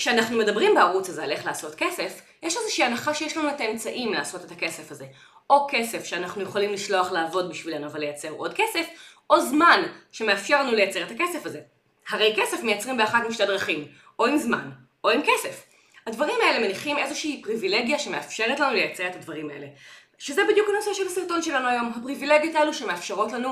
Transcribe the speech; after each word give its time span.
כשאנחנו 0.00 0.38
מדברים 0.38 0.74
בערוץ 0.74 1.08
הזה 1.08 1.24
על 1.24 1.32
איך 1.32 1.46
לעשות 1.46 1.74
כסף, 1.74 2.20
יש 2.42 2.56
איזושהי 2.56 2.84
הנחה 2.84 3.14
שיש 3.14 3.36
לנו 3.36 3.48
את 3.48 3.60
האמצעים 3.60 4.12
לעשות 4.12 4.44
את 4.44 4.50
הכסף 4.50 4.90
הזה. 4.90 5.06
או 5.50 5.66
כסף 5.70 6.04
שאנחנו 6.04 6.42
יכולים 6.42 6.72
לשלוח 6.72 7.12
לעבוד 7.12 7.50
בשבילנו 7.50 7.92
ולייצר 7.92 8.30
עוד 8.30 8.54
כסף, 8.54 8.86
או 9.30 9.40
זמן 9.40 9.82
שמאפשר 10.12 10.62
לנו 10.62 10.72
לייצר 10.72 11.02
את 11.02 11.10
הכסף 11.10 11.46
הזה. 11.46 11.60
הרי 12.08 12.34
כסף 12.36 12.62
מייצרים 12.62 12.96
באחת 12.96 13.22
משתי 13.28 13.46
דרכים, 13.46 13.88
או 14.18 14.26
עם 14.26 14.36
זמן, 14.38 14.70
או 15.04 15.10
עם 15.10 15.20
כסף. 15.22 15.64
הדברים 16.06 16.36
האלה 16.42 16.66
מניחים 16.66 16.98
איזושהי 16.98 17.42
פריבילגיה 17.42 17.98
שמאפשרת 17.98 18.60
לנו 18.60 18.74
לייצר 18.74 19.06
את 19.06 19.16
הדברים 19.16 19.50
האלה. 19.50 19.66
שזה 20.18 20.42
בדיוק 20.48 20.68
הנושא 20.68 20.94
של 20.94 21.06
הסרטון 21.06 21.42
שלנו 21.42 21.68
היום, 21.68 21.92
הפריבילגיות 21.96 22.54
האלו 22.54 22.74
שמאפשרות 22.74 23.32
לנו 23.32 23.48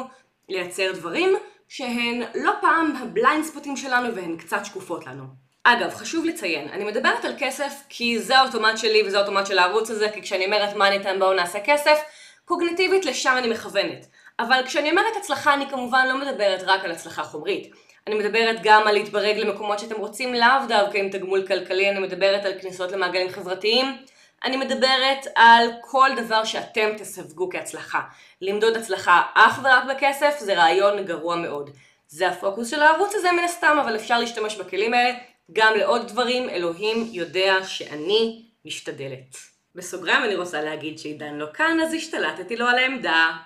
לייצר 0.49 0.93
דברים 0.93 1.37
שהן 1.69 2.23
לא 2.35 2.53
פעם 2.61 2.97
ה 2.97 3.05
blind 3.05 3.45
spot 3.45 3.66
ים 3.66 3.77
שלנו 3.77 4.15
והן 4.15 4.37
קצת 4.37 4.65
שקופות 4.65 5.07
לנו. 5.07 5.48
אגב, 5.65 5.95
חשוב 5.95 6.25
לציין, 6.25 6.69
אני 6.69 6.85
מדברת 6.85 7.25
על 7.25 7.35
כסף 7.39 7.73
כי 7.89 8.19
זה 8.19 8.39
האוטומט 8.39 8.79
שלי 8.79 9.03
וזה 9.07 9.19
האוטומט 9.19 9.47
של 9.47 9.59
הערוץ 9.59 9.91
הזה, 9.91 10.09
כי 10.15 10.23
כשאני 10.23 10.47
אומרת 10.47 10.77
מה 10.77 10.91
ניתן 10.91 11.19
בואו 11.19 11.33
נעשה 11.33 11.59
כסף, 11.65 11.99
קוגניטיבית 12.45 13.05
לשם 13.05 13.35
אני 13.39 13.49
מכוונת. 13.49 14.07
אבל 14.39 14.63
כשאני 14.67 14.91
אומרת 14.91 15.17
הצלחה 15.21 15.55
אני 15.55 15.71
כמובן 15.71 16.07
לא 16.09 16.19
מדברת 16.19 16.63
רק 16.63 16.85
על 16.85 16.91
הצלחה 16.91 17.23
חומרית. 17.23 17.73
אני 18.07 18.15
מדברת 18.15 18.57
גם 18.63 18.87
על 18.87 18.95
להתברג 18.95 19.37
למקומות 19.37 19.79
שאתם 19.79 19.97
רוצים 19.97 20.35
לאו 20.35 20.67
דווקא 20.69 20.99
עם 20.99 21.11
תגמול 21.11 21.47
כלכלי, 21.47 21.91
אני 21.91 21.99
מדברת 21.99 22.45
על 22.45 22.53
כניסות 22.61 22.93
למעגלים 22.93 23.31
חברתיים, 23.31 23.97
אני 24.45 24.57
מדברת 24.57 25.27
על 25.35 25.71
כל 25.81 26.11
דבר 26.17 26.45
שאתם 26.45 26.91
תסווגו 26.99 27.49
כהצלחה. 27.51 28.01
למדוד 28.41 28.77
הצלחה 28.77 29.23
אך 29.35 29.61
ורק 29.65 29.85
בכסף 29.85 30.39
זה 30.39 30.55
רעיון 30.55 31.05
גרוע 31.05 31.37
מאוד. 31.37 31.71
זה 32.09 32.29
הפוקוס 32.29 32.71
של 32.71 32.83
הערוץ 32.83 33.15
הזה 33.15 33.33
מן 33.33 33.45
הסתם, 33.45 33.79
אבל 33.83 33.97
אפשר 33.97 34.19
להשתמש 34.19 34.57
בכלים 34.57 34.95
האלה 34.95 35.15
גם 35.53 35.75
לעוד 35.77 36.09
דברים, 36.09 36.49
אלוהים 36.49 37.09
יודע 37.13 37.65
שאני 37.65 38.43
משתדלת. 38.65 39.37
בסוגריים 39.75 40.25
אני 40.25 40.35
רוצה 40.35 40.63
להגיד 40.63 40.99
שעידן 40.99 41.35
לא 41.35 41.47
כאן, 41.55 41.81
אז 41.81 41.95
השתלטתי 41.95 42.57
לו 42.57 42.67
על 42.67 42.79
העמדה. 42.79 43.37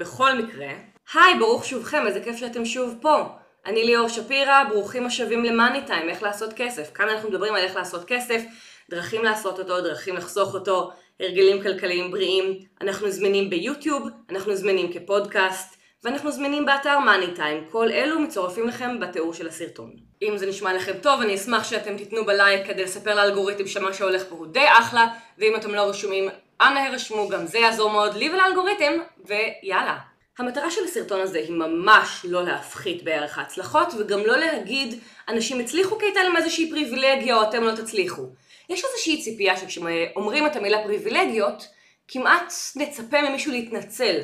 בכל 0.00 0.38
מקרה, 0.38 0.68
היי, 1.14 1.38
ברוך 1.38 1.64
שובכם, 1.64 2.06
איזה 2.06 2.20
כיף 2.20 2.36
שאתם 2.36 2.64
שוב 2.64 2.94
פה. 3.00 3.22
אני 3.66 3.84
ליאור 3.84 4.08
שפירא, 4.08 4.64
ברוכים 4.64 5.06
השבים 5.06 5.44
למאני 5.44 5.86
טיים, 5.86 6.08
איך 6.08 6.22
לעשות 6.22 6.52
כסף. 6.56 6.92
כאן 6.94 7.08
אנחנו 7.08 7.28
מדברים 7.28 7.54
על 7.54 7.62
איך 7.62 7.76
לעשות 7.76 8.04
כסף, 8.04 8.42
דרכים 8.90 9.24
לעשות 9.24 9.58
אותו, 9.58 9.80
דרכים 9.80 10.16
לחסוך 10.16 10.54
אותו, 10.54 10.90
הרגלים 11.20 11.62
כלכליים 11.62 12.10
בריאים. 12.10 12.58
אנחנו 12.80 13.10
זמינים 13.10 13.50
ביוטיוב, 13.50 14.08
אנחנו 14.30 14.56
זמינים 14.56 14.92
כפודקאסט, 14.92 15.77
ואנחנו 16.04 16.30
זמינים 16.30 16.66
באתר 16.66 16.98
מאני 16.98 17.34
טיים. 17.34 17.64
כל 17.70 17.92
אלו 17.92 18.20
מצורפים 18.20 18.68
לכם 18.68 19.00
בתיאור 19.00 19.34
של 19.34 19.48
הסרטון. 19.48 19.92
אם 20.22 20.36
זה 20.36 20.46
נשמע 20.46 20.74
לכם 20.74 20.92
טוב, 21.02 21.20
אני 21.20 21.34
אשמח 21.34 21.64
שאתם 21.64 21.96
תיתנו 21.96 22.24
בלייק 22.24 22.66
כדי 22.66 22.84
לספר 22.84 23.14
לאלגוריתם 23.14 23.66
שמה 23.66 23.92
שהולך 23.92 24.22
פה 24.28 24.34
הוא 24.36 24.46
די 24.46 24.64
אחלה, 24.78 25.06
ואם 25.38 25.56
אתם 25.56 25.74
לא 25.74 25.80
רשומים, 25.80 26.28
אנא 26.60 26.78
הרשמו, 26.78 27.28
גם 27.28 27.46
זה 27.46 27.58
יעזור 27.58 27.90
מאוד 27.90 28.14
לי 28.14 28.30
ולאלגוריתם, 28.30 28.92
ויאללה. 29.24 29.98
המטרה 30.38 30.70
של 30.70 30.84
הסרטון 30.84 31.20
הזה 31.20 31.38
היא 31.38 31.52
ממש 31.52 32.26
לא 32.28 32.44
להפחית 32.44 33.04
בערך 33.04 33.38
ההצלחות, 33.38 33.88
וגם 33.98 34.20
לא 34.26 34.36
להגיד, 34.36 35.00
אנשים 35.28 35.60
הצליחו 35.60 35.98
כי 35.98 36.04
הייתה 36.04 36.22
להם 36.22 36.36
איזושהי 36.36 36.70
פריבילגיה 36.70 37.36
או 37.36 37.42
אתם 37.42 37.62
לא 37.62 37.72
תצליחו. 37.76 38.26
יש 38.68 38.84
איזושהי 38.84 39.22
ציפייה 39.22 39.56
שכשאומרים 39.56 40.46
את 40.46 40.56
המילה 40.56 40.82
פריבילגיות, 40.84 41.66
כמעט 42.08 42.52
נצפה 42.76 43.22
ממישהו 43.22 43.52
להתנצל 43.52 44.20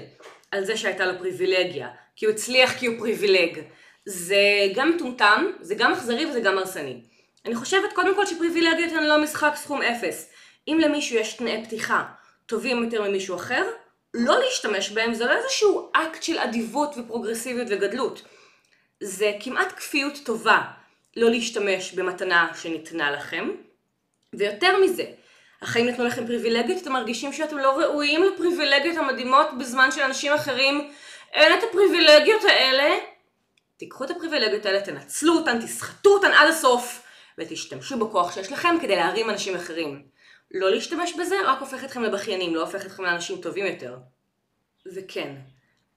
על 0.55 0.65
זה 0.65 0.77
שהייתה 0.77 1.07
לו 1.07 1.19
פריבילגיה, 1.19 1.89
כי 2.17 2.27
הוא 2.27 2.35
הצליח 2.35 2.79
כי 2.79 2.87
הוא 2.87 2.99
פריבילג. 2.99 3.61
זה 4.07 4.37
גם 4.75 4.91
מטומטם, 4.91 5.51
זה 5.61 5.75
גם 5.75 5.93
אכזרי 5.93 6.27
וזה 6.27 6.41
גם 6.41 6.59
הרסני. 6.59 7.01
אני 7.45 7.55
חושבת 7.55 7.93
קודם 7.93 8.15
כל 8.15 8.27
שפריבילגיות 8.27 8.93
הן 8.93 9.05
לא 9.05 9.23
משחק 9.23 9.53
סכום 9.57 9.83
אפס. 9.83 10.31
אם 10.69 10.79
למישהו 10.81 11.17
יש 11.17 11.33
תנאי 11.33 11.65
פתיחה 11.65 12.05
טובים 12.47 12.85
יותר 12.85 13.09
ממישהו 13.09 13.37
אחר, 13.37 13.65
לא 14.15 14.39
להשתמש 14.39 14.91
בהם 14.91 15.15
זה 15.15 15.25
לא 15.25 15.33
איזשהו 15.33 15.91
אקט 15.93 16.23
של 16.23 16.39
אדיבות 16.39 16.95
ופרוגרסיביות 16.99 17.69
וגדלות. 17.71 18.23
זה 19.01 19.33
כמעט 19.41 19.73
כפיות 19.77 20.13
טובה 20.25 20.63
לא 21.17 21.31
להשתמש 21.31 21.93
במתנה 21.93 22.49
שניתנה 22.63 23.11
לכם, 23.11 23.51
ויותר 24.33 24.77
מזה, 24.85 25.05
החיים 25.65 25.89
נתנו 25.89 26.05
לכם 26.05 26.27
פריבילגיות, 26.27 26.83
אתם 26.83 26.93
מרגישים 26.93 27.33
שאתם 27.33 27.59
לא 27.59 27.79
ראויים 27.79 28.23
לפריבילגיות 28.23 28.97
המדהימות 28.97 29.47
בזמן 29.59 29.91
שאנשים 29.91 30.33
אחרים 30.33 30.91
אין 31.33 31.59
את 31.59 31.65
הפריבילגיות 31.69 32.45
האלה. 32.45 32.95
תיקחו 33.77 34.05
את 34.05 34.11
הפריבילגיות 34.11 34.67
האלה, 34.67 34.81
תנצלו 34.81 35.35
אותן, 35.35 35.61
תסחטו 35.61 36.11
אותן 36.11 36.33
עד 36.33 36.49
הסוף, 36.49 37.03
ותשתמשו 37.39 37.99
בכוח 37.99 38.35
שיש 38.35 38.53
לכם 38.53 38.77
כדי 38.83 38.97
להרים 38.97 39.31
אנשים 39.31 39.55
אחרים. 39.55 40.07
לא 40.51 40.71
להשתמש 40.71 41.13
בזה 41.13 41.37
רק 41.47 41.61
הופך 41.61 41.85
אתכם 41.85 42.03
לבכיינים, 42.03 42.55
לא 42.55 42.61
הופך 42.61 42.87
אתכם 42.87 43.03
לאנשים 43.03 43.41
טובים 43.41 43.67
יותר. 43.67 43.97
וכן, 44.95 45.35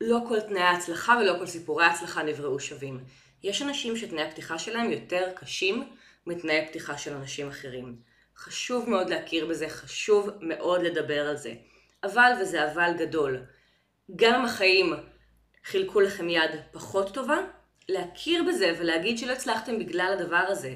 לא 0.01 0.19
כל 0.27 0.39
תנאי 0.39 0.61
ההצלחה 0.61 1.17
ולא 1.21 1.33
כל 1.39 1.45
סיפורי 1.45 1.85
ההצלחה 1.85 2.23
נבראו 2.23 2.59
שווים. 2.59 2.99
יש 3.43 3.61
אנשים 3.61 3.97
שתנאי 3.97 4.23
הפתיחה 4.23 4.59
שלהם 4.59 4.91
יותר 4.91 5.31
קשים 5.35 5.83
מתנאי 6.27 6.59
הפתיחה 6.59 6.97
של 6.97 7.13
אנשים 7.13 7.47
אחרים. 7.47 8.06
חשוב 8.37 8.89
מאוד 8.89 9.09
להכיר 9.09 9.45
בזה, 9.45 9.69
חשוב 9.69 10.29
מאוד 10.41 10.81
לדבר 10.81 11.27
על 11.27 11.37
זה. 11.37 11.53
אבל, 12.03 12.31
וזה 12.41 12.71
אבל 12.71 12.91
גדול, 12.97 13.39
גם 14.15 14.33
אם 14.33 14.45
החיים 14.45 14.93
חילקו 15.65 15.99
לכם 16.01 16.29
יד 16.29 16.51
פחות 16.71 17.13
טובה, 17.13 17.37
להכיר 17.89 18.43
בזה 18.43 18.75
ולהגיד 18.79 19.17
שלא 19.17 19.31
הצלחתם 19.31 19.79
בגלל 19.79 20.15
הדבר 20.19 20.45
הזה, 20.47 20.73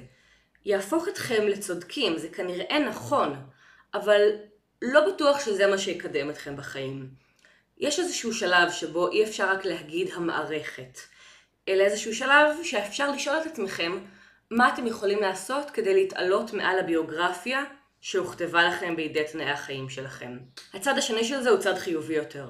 יהפוך 0.66 1.08
אתכם 1.08 1.48
לצודקים, 1.48 2.18
זה 2.18 2.30
כנראה 2.30 2.80
נכון, 2.80 3.36
אבל 3.94 4.22
לא 4.82 5.14
בטוח 5.14 5.46
שזה 5.46 5.68
מה 5.68 5.78
שיקדם 5.78 6.30
אתכם 6.30 6.56
בחיים. 6.56 7.10
יש 7.78 8.00
איזשהו 8.00 8.34
שלב 8.34 8.72
שבו 8.72 9.12
אי 9.12 9.24
אפשר 9.24 9.52
רק 9.52 9.66
להגיד 9.66 10.10
המערכת, 10.14 11.00
אלא 11.68 11.84
איזשהו 11.84 12.16
שלב 12.16 12.56
שאפשר 12.64 13.12
לשאול 13.12 13.38
את 13.38 13.46
עצמכם 13.46 14.00
מה 14.52 14.74
אתם 14.74 14.88
יכולים 14.88 15.22
לעשות 15.22 15.72
כדי 15.72 15.94
להתעלות 15.94 16.54
מעל 16.54 16.80
הביוגרפיה 16.80 17.64
שהוכתבה 18.02 18.64
לכם 18.64 18.96
בידי 18.96 19.24
תנאי 19.32 19.50
החיים 19.50 19.90
שלכם. 19.90 20.38
הצד 20.74 20.98
השני 20.98 21.24
של 21.24 21.42
זה 21.42 21.50
הוא 21.50 21.60
צד 21.60 21.78
חיובי 21.78 22.14
יותר. 22.14 22.50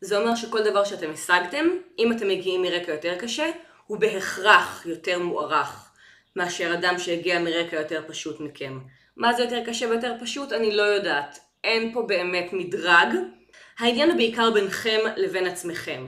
זה 0.00 0.18
אומר 0.18 0.34
שכל 0.34 0.64
דבר 0.64 0.84
שאתם 0.84 1.10
השגתם, 1.10 1.66
אם 1.98 2.12
אתם 2.12 2.28
מגיעים 2.28 2.62
מרקע 2.62 2.92
יותר 2.92 3.18
קשה, 3.18 3.50
הוא 3.86 3.98
בהכרח 3.98 4.86
יותר 4.86 5.18
מוערך 5.18 5.90
מאשר 6.36 6.74
אדם 6.74 6.98
שהגיע 6.98 7.38
מרקע 7.38 7.76
יותר 7.76 8.02
פשוט 8.08 8.40
מכם. 8.40 8.78
מה 9.16 9.32
זה 9.32 9.42
יותר 9.42 9.64
קשה 9.66 9.88
ויותר 9.88 10.14
פשוט? 10.20 10.52
אני 10.52 10.76
לא 10.76 10.82
יודעת. 10.82 11.38
אין 11.64 11.92
פה 11.92 12.02
באמת 12.02 12.52
מדרג. 12.52 13.08
העניין 13.78 14.10
הוא 14.10 14.16
בעיקר 14.16 14.50
ביניכם 14.50 14.98
לבין 15.16 15.46
עצמכם. 15.46 16.06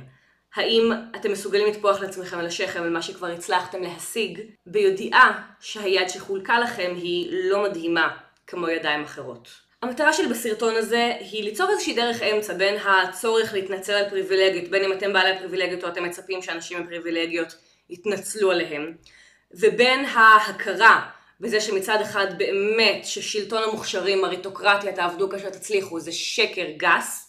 האם 0.57 0.93
אתם 1.17 1.33
מסוגלים 1.33 1.67
לטפוח 1.67 2.01
לעצמכם 2.01 2.39
על 2.39 2.47
השכם 2.47 2.83
על 2.83 2.91
מה 2.91 3.03
שכבר 3.03 3.27
הצלחתם 3.27 3.83
להשיג, 3.83 4.41
בידיעה 4.67 5.43
שהיד 5.61 6.09
שחולקה 6.09 6.59
לכם 6.59 6.93
היא 6.97 7.29
לא 7.51 7.63
מדהימה 7.63 8.17
כמו 8.47 8.69
ידיים 8.69 9.03
אחרות. 9.03 9.49
המטרה 9.83 10.13
שלי 10.13 10.27
בסרטון 10.27 10.77
הזה 10.77 11.13
היא 11.21 11.45
ליצור 11.45 11.71
איזושהי 11.71 11.95
דרך 11.95 12.23
אמצע 12.23 12.55
בין 12.55 12.77
הצורך 12.77 13.55
להתנצל 13.55 13.93
על 13.93 14.11
פריבילגיות, 14.11 14.71
בין 14.71 14.85
אם 14.85 14.93
אתם 14.93 15.13
בעלי 15.13 15.39
פריבילגיות 15.39 15.85
או 15.85 15.89
אתם 15.89 16.05
מצפים 16.05 16.43
שאנשים 16.43 16.79
עם 16.79 16.87
פריבילגיות 16.87 17.57
יתנצלו 17.91 18.51
עליהם, 18.51 18.93
ובין 19.53 20.05
ההכרה 20.05 21.07
בזה 21.41 21.61
שמצד 21.61 21.99
אחד 22.03 22.27
באמת 22.39 23.05
ששלטון 23.05 23.63
המוכשרים, 23.63 24.25
אריתוקרטיה, 24.25 24.93
תעבדו 24.93 25.31
כאשר 25.31 25.51
תצליחו, 25.51 26.01
זה 26.01 26.13
שקר 26.13 26.67
גס, 26.77 27.26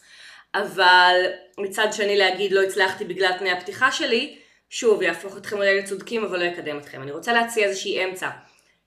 אבל 0.61 1.21
מצד 1.57 1.87
שני 1.91 2.17
להגיד 2.17 2.51
לא 2.51 2.61
הצלחתי 2.61 3.05
בגלל 3.05 3.31
תנאי 3.39 3.51
הפתיחה 3.51 3.91
שלי, 3.91 4.37
שוב 4.69 5.01
יהפוך 5.01 5.37
אתכם 5.37 5.57
אולי 5.57 5.81
לצודקים 5.81 6.23
אבל 6.23 6.39
לא 6.39 6.43
יקדם 6.43 6.77
אתכם. 6.77 7.01
אני 7.01 7.11
רוצה 7.11 7.33
להציע 7.33 7.67
איזושהי 7.67 8.05
אמצע 8.05 8.29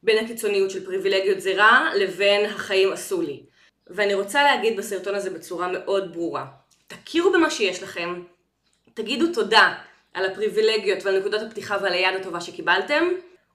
בין 0.03 0.25
הקיצוניות 0.25 0.71
של 0.71 0.85
פריבילגיות 0.85 1.41
זה 1.41 1.55
לבין 1.95 2.47
החיים 2.47 2.93
עשו 2.93 3.23
לי. 3.23 3.43
ואני 3.87 4.15
רוצה 4.15 4.43
להגיד 4.43 4.77
בסרטון 4.77 5.15
הזה 5.15 5.31
בצורה 5.31 5.69
מאוד 5.69 6.13
ברורה, 6.13 6.47
תכירו 6.87 7.33
במה 7.33 7.51
שיש 7.51 7.83
לכם, 7.83 8.23
תגידו 8.95 9.27
תודה 9.35 9.75
על 10.15 10.25
הפריבילגיות 10.25 11.05
ועל 11.05 11.19
נקודות 11.19 11.43
הפתיחה 11.43 11.77
ועל 11.83 11.93
היד 11.93 12.15
הטובה 12.21 12.41
שקיבלתם, 12.41 13.09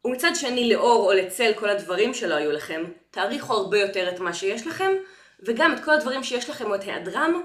ומצד 0.06 0.32
שני 0.36 0.70
לאור 0.70 1.06
או 1.06 1.14
לצל 1.14 1.52
כל 1.56 1.70
הדברים 1.70 2.14
שלא 2.14 2.36
היו 2.36 2.52
לכם, 2.52 2.84
תעריכו 3.12 3.54
הרבה 3.54 3.80
יותר 3.80 4.10
את 4.10 4.20
מה 4.20 4.34
שיש 4.34 4.68
לכם, 4.68 4.92
וגם 5.40 5.74
את 5.74 5.84
כל 5.84 5.92
הדברים 5.92 6.24
שיש 6.24 6.50
לכם 6.50 6.66
או 6.66 6.76
את 6.76 6.84
היעדרם, 6.84 7.42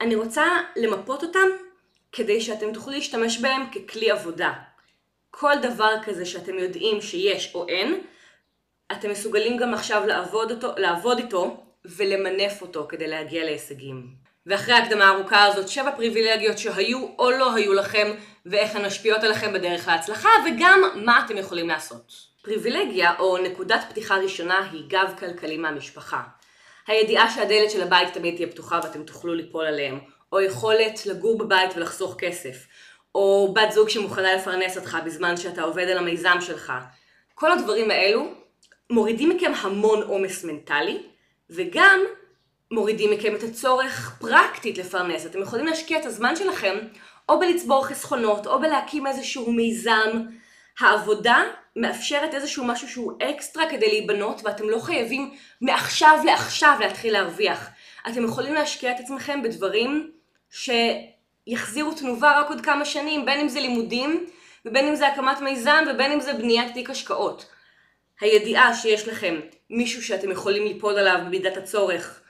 אני 0.00 0.14
רוצה 0.14 0.44
למפות 0.76 1.22
אותם 1.22 1.48
כדי 2.12 2.40
שאתם 2.40 2.72
תוכלו 2.72 2.92
להשתמש 2.92 3.38
בהם 3.38 3.62
ככלי 3.70 4.10
עבודה. 4.10 4.52
כל 5.30 5.52
דבר 5.62 5.92
כזה 6.04 6.26
שאתם 6.26 6.58
יודעים 6.58 7.00
שיש 7.00 7.54
או 7.54 7.68
אין, 7.68 8.00
אתם 8.92 9.10
מסוגלים 9.10 9.56
גם 9.56 9.74
עכשיו 9.74 10.06
לעבוד, 10.06 10.50
אותו, 10.50 10.72
לעבוד 10.76 11.18
איתו 11.18 11.64
ולמנף 11.84 12.62
אותו 12.62 12.86
כדי 12.88 13.08
להגיע 13.08 13.44
להישגים. 13.44 14.26
ואחרי 14.46 14.74
ההקדמה 14.74 15.04
הארוכה 15.04 15.44
הזאת, 15.44 15.68
שבע 15.68 15.90
פריבילגיות 15.96 16.58
שהיו 16.58 17.08
או 17.18 17.30
לא 17.30 17.54
היו 17.54 17.74
לכם, 17.74 18.14
ואיך 18.46 18.76
הן 18.76 18.86
משפיעות 18.86 19.24
עליכם 19.24 19.52
בדרך 19.52 19.88
להצלחה, 19.88 20.28
וגם 20.46 20.80
מה 20.94 21.22
אתם 21.24 21.36
יכולים 21.36 21.68
לעשות. 21.68 22.12
פריבילגיה 22.42 23.18
או 23.18 23.38
נקודת 23.38 23.86
פתיחה 23.90 24.16
ראשונה 24.16 24.70
היא 24.72 24.82
גב 24.88 25.14
כלכלי 25.18 25.56
מהמשפחה. 25.56 26.22
הידיעה 26.86 27.30
שהדלת 27.30 27.70
של 27.70 27.82
הבית 27.82 28.14
תמיד 28.14 28.36
תהיה 28.36 28.48
פתוחה 28.48 28.80
ואתם 28.82 29.02
תוכלו 29.02 29.34
ליפול 29.34 29.66
עליהם, 29.66 29.98
או 30.32 30.40
יכולת 30.40 31.06
לגור 31.06 31.38
בבית 31.38 31.76
ולחסוך 31.76 32.14
כסף, 32.18 32.66
או 33.14 33.54
בת 33.54 33.72
זוג 33.72 33.88
שמוכנה 33.88 34.34
לפרנס 34.34 34.76
אותך 34.76 34.98
בזמן 35.04 35.36
שאתה 35.36 35.62
עובד 35.62 35.88
על 35.88 35.98
המיזם 35.98 36.36
שלך. 36.40 36.72
כל 37.34 37.52
הדברים 37.52 37.90
האלו 37.90 38.32
מורידים 38.90 39.28
מכם 39.28 39.52
המון 39.60 40.02
עומס 40.02 40.44
מנטלי, 40.44 41.02
וגם 41.50 42.00
מורידים 42.70 43.10
מכם 43.10 43.34
את 43.34 43.42
הצורך 43.42 44.16
פרקטית 44.20 44.78
לפרנס. 44.78 45.26
אתם 45.26 45.42
יכולים 45.42 45.66
להשקיע 45.66 45.98
את 46.00 46.06
הזמן 46.06 46.36
שלכם 46.36 46.78
או 47.28 47.40
בלצבור 47.40 47.86
חסכונות, 47.86 48.46
או 48.46 48.60
בלהקים 48.60 49.06
איזשהו 49.06 49.52
מיזם. 49.52 50.22
העבודה 50.80 51.42
מאפשרת 51.76 52.34
איזשהו 52.34 52.64
משהו 52.64 52.88
שהוא 52.88 53.12
אקסטרה 53.22 53.70
כדי 53.70 53.88
להיבנות, 53.88 54.40
ואתם 54.44 54.68
לא 54.68 54.78
חייבים 54.78 55.34
מעכשיו 55.60 56.18
לעכשיו 56.24 56.76
להתחיל 56.80 57.12
להרוויח. 57.12 57.68
אתם 58.10 58.24
יכולים 58.24 58.54
להשקיע 58.54 58.92
את 58.92 59.00
עצמכם 59.00 59.42
בדברים 59.42 60.10
שיחזירו 60.50 61.94
תנובה 61.94 62.40
רק 62.40 62.48
עוד 62.48 62.60
כמה 62.60 62.84
שנים, 62.84 63.24
בין 63.24 63.40
אם 63.40 63.48
זה 63.48 63.60
לימודים, 63.60 64.26
ובין 64.64 64.88
אם 64.88 64.96
זה 64.96 65.08
הקמת 65.08 65.40
מיזם, 65.40 65.84
ובין 65.90 66.12
אם 66.12 66.20
זה 66.20 66.32
בניית 66.32 66.74
תיק 66.74 66.90
השקעות. 66.90 67.46
הידיעה 68.20 68.74
שיש 68.74 69.08
לכם 69.08 69.40
מישהו 69.70 70.02
שאתם 70.02 70.30
יכולים 70.30 70.66
ליפול 70.66 70.98
עליו 70.98 71.18
במידת 71.26 71.56
הצורך, 71.56 72.20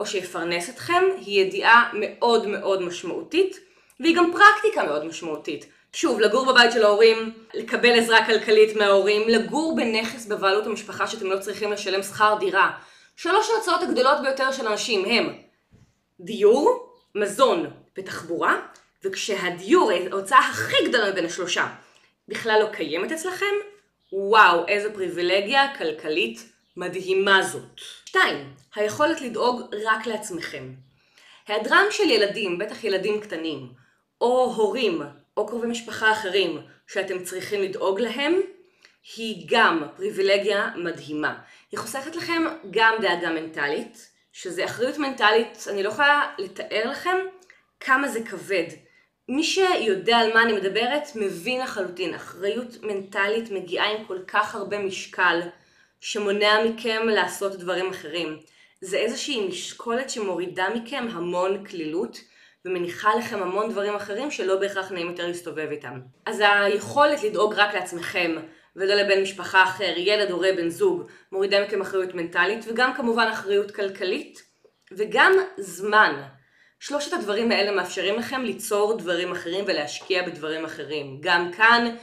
או 0.00 0.06
שיפרנס 0.06 0.70
אתכם, 0.70 1.02
היא 1.16 1.40
ידיעה 1.40 1.90
מאוד 1.94 2.46
מאוד 2.46 2.82
משמעותית, 2.82 3.60
והיא 4.00 4.16
גם 4.16 4.32
פרקטיקה 4.32 4.84
מאוד 4.84 5.04
משמעותית. 5.04 5.66
שוב, 5.94 6.20
לגור 6.20 6.52
בבית 6.52 6.72
של 6.72 6.84
ההורים, 6.84 7.32
לקבל 7.54 7.98
עזרה 7.98 8.26
כלכלית 8.26 8.76
מההורים, 8.76 9.28
לגור 9.28 9.76
בנכס 9.76 10.26
בבעלות 10.26 10.66
המשפחה 10.66 11.06
שאתם 11.06 11.26
לא 11.26 11.38
צריכים 11.38 11.72
לשלם 11.72 12.02
שכר 12.02 12.36
דירה. 12.40 12.70
שלוש 13.16 13.50
ההוצאות 13.50 13.82
הגדולות 13.82 14.22
ביותר 14.22 14.52
של 14.52 14.66
אנשים 14.66 15.04
הם 15.04 15.38
דיור, 16.20 16.92
מזון 17.14 17.70
ותחבורה, 17.98 18.56
וכשהדיור, 19.04 19.90
ההוצאה 20.12 20.38
הכי 20.38 20.88
גדולה 20.88 21.10
מבין 21.10 21.26
השלושה, 21.26 21.66
בכלל 22.28 22.60
לא 22.62 22.68
קיימת 22.72 23.12
אצלכם, 23.12 23.54
וואו, 24.12 24.66
איזו 24.68 24.88
פריבילגיה 24.94 25.76
כלכלית 25.78 26.52
מדהימה 26.76 27.42
זאת. 27.42 27.80
2. 28.04 28.54
היכולת 28.74 29.20
לדאוג 29.20 29.62
רק 29.86 30.06
לעצמכם. 30.06 30.72
היעדרם 31.48 31.86
של 31.90 32.10
ילדים, 32.10 32.58
בטח 32.58 32.84
ילדים 32.84 33.20
קטנים, 33.20 33.68
או 34.20 34.54
הורים, 34.56 35.02
או 35.36 35.46
קרובי 35.46 35.66
משפחה 35.66 36.12
אחרים 36.12 36.60
שאתם 36.86 37.24
צריכים 37.24 37.62
לדאוג 37.62 38.00
להם, 38.00 38.40
היא 39.16 39.46
גם 39.50 39.82
פריבילגיה 39.96 40.70
מדהימה. 40.76 41.38
היא 41.72 41.78
חוסכת 41.78 42.16
לכם 42.16 42.42
גם 42.70 42.94
דאגה 43.00 43.30
מנטלית, 43.30 44.10
שזה 44.32 44.64
אחריות 44.64 44.98
מנטלית, 44.98 45.64
אני 45.70 45.82
לא 45.82 45.88
יכולה 45.88 46.32
לתאר 46.38 46.90
לכם 46.90 47.16
כמה 47.80 48.08
זה 48.08 48.20
כבד. 48.22 48.66
מי 49.28 49.44
שיודע 49.44 50.16
על 50.16 50.34
מה 50.34 50.42
אני 50.42 50.52
מדברת 50.52 51.08
מבין 51.14 51.60
לחלוטין, 51.60 52.14
אחריות 52.14 52.82
מנטלית 52.82 53.50
מגיעה 53.50 53.90
עם 53.90 54.04
כל 54.04 54.18
כך 54.26 54.54
הרבה 54.54 54.78
משקל 54.78 55.40
שמונע 56.00 56.64
מכם 56.64 57.08
לעשות 57.08 57.56
דברים 57.56 57.90
אחרים. 57.90 58.38
זה 58.80 58.96
איזושהי 58.96 59.48
משקולת 59.48 60.10
שמורידה 60.10 60.68
מכם 60.74 61.06
המון 61.10 61.66
כלילות 61.66 62.18
ומניחה 62.64 63.14
לכם 63.14 63.42
המון 63.42 63.70
דברים 63.70 63.94
אחרים 63.94 64.30
שלא 64.30 64.56
בהכרח 64.56 64.92
נעים 64.92 65.10
יותר 65.10 65.26
להסתובב 65.26 65.68
איתם. 65.70 66.00
אז 66.26 66.42
היכולת 66.46 67.22
לדאוג 67.22 67.54
רק 67.54 67.74
לעצמכם 67.74 68.36
ולא 68.76 68.94
לבן 68.94 69.22
משפחה 69.22 69.62
אחר, 69.62 69.94
ילד, 69.96 70.30
הורה, 70.30 70.48
בן 70.56 70.68
זוג, 70.68 71.02
מורידה 71.32 71.64
מכם 71.64 71.80
אחריות 71.80 72.14
מנטלית 72.14 72.64
וגם 72.68 72.94
כמובן 72.94 73.28
אחריות 73.32 73.70
כלכלית 73.70 74.42
וגם 74.92 75.32
זמן. 75.56 76.22
שלושת 76.80 77.12
הדברים 77.12 77.50
האלה 77.50 77.70
מאפשרים 77.70 78.14
לכם 78.18 78.42
ליצור 78.42 78.98
דברים 78.98 79.32
אחרים 79.32 79.64
ולהשקיע 79.66 80.22
בדברים 80.22 80.64
אחרים. 80.64 81.18
גם 81.20 81.52
כאן 81.52 81.96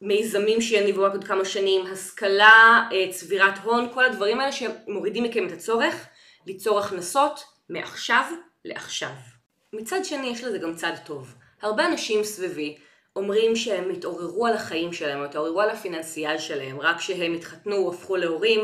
מיזמים 0.00 0.60
שיניבו 0.60 1.02
רק 1.02 1.12
עוד 1.12 1.24
כמה 1.24 1.44
שנים, 1.44 1.86
השכלה, 1.86 2.88
אה, 2.92 3.06
צבירת 3.10 3.58
הון, 3.62 3.88
כל 3.94 4.04
הדברים 4.04 4.40
האלה 4.40 4.52
שמורידים 4.52 5.24
מכם 5.24 5.46
את 5.46 5.52
הצורך 5.52 6.06
ליצור 6.46 6.78
הכנסות 6.78 7.44
מעכשיו 7.68 8.24
לעכשיו. 8.64 9.29
מצד 9.72 10.04
שני 10.04 10.26
יש 10.26 10.44
לזה 10.44 10.58
גם 10.58 10.74
צד 10.74 10.92
טוב. 11.04 11.34
הרבה 11.62 11.86
אנשים 11.86 12.24
סביבי 12.24 12.76
אומרים 13.16 13.56
שהם 13.56 13.90
התעוררו 13.90 14.46
על 14.46 14.54
החיים 14.54 14.92
שלהם, 14.92 15.18
או 15.18 15.24
התעוררו 15.24 15.60
על 15.60 15.70
ה 15.70 15.77
financial 15.77 16.38
שלהם, 16.38 16.80
רק 16.80 16.98
כשהם 16.98 17.34
התחתנו 17.34 17.76
או 17.76 17.92
הפכו 17.92 18.16
להורים, 18.16 18.60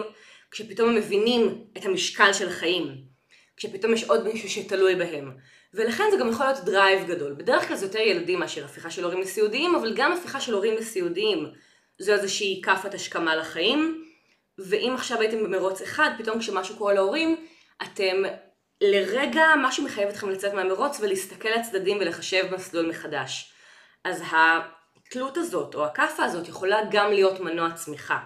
כשפתאום 0.50 0.88
הם 0.88 0.94
מבינים 0.94 1.64
את 1.76 1.84
המשקל 1.84 2.32
של 2.32 2.48
החיים, 2.48 2.94
כשפתאום 3.56 3.92
יש 3.92 4.04
עוד 4.04 4.24
מישהו 4.24 4.48
שתלוי 4.48 4.94
בהם. 4.94 5.36
ולכן 5.74 6.04
זה 6.10 6.16
גם 6.16 6.28
יכול 6.28 6.46
להיות 6.46 6.64
drive 6.64 7.08
גדול. 7.08 7.32
בדרך 7.32 7.68
כלל 7.68 7.76
זה 7.76 7.86
יותר 7.86 7.98
ילדים 7.98 8.38
מאשר 8.38 8.64
הפיכה 8.64 8.90
של 8.90 9.04
הורים 9.04 9.20
לסיעודיים, 9.20 9.74
אבל 9.74 9.92
גם 9.96 10.12
הפיכה 10.12 10.40
של 10.40 10.54
הורים 10.54 10.74
לסיעודיים 10.74 11.46
זו 11.98 12.12
איזושהי 12.12 12.60
כאפת 12.64 12.94
השכמה 12.94 13.36
לחיים. 13.36 14.04
ואם 14.58 14.92
עכשיו 14.94 15.20
הייתם 15.20 15.42
במרוץ 15.42 15.82
אחד, 15.82 16.10
פתאום 16.18 16.38
כשמשהו 16.38 16.76
קורה 16.76 16.94
להורים, 16.94 17.46
אתם 17.82 18.22
לרגע 18.80 19.44
משהו 19.62 19.84
מחייב 19.84 20.08
אתכם 20.08 20.30
לצאת 20.30 20.54
מהמרוץ 20.54 21.00
ולהסתכל 21.00 21.48
לצדדים 21.48 21.98
ולחשב 22.00 22.54
מסלול 22.54 22.88
מחדש. 22.88 23.52
אז 24.04 24.22
התלות 24.32 25.36
הזאת 25.36 25.74
או 25.74 25.84
הכאפה 25.84 26.24
הזאת 26.24 26.48
יכולה 26.48 26.78
גם 26.90 27.10
להיות 27.10 27.40
מנוע 27.40 27.72
צמיחה. 27.72 28.18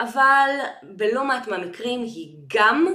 אבל 0.00 0.50
בלא 0.82 1.24
מעט 1.24 1.48
מהמקרים 1.48 2.02
היא 2.02 2.36
גם 2.54 2.86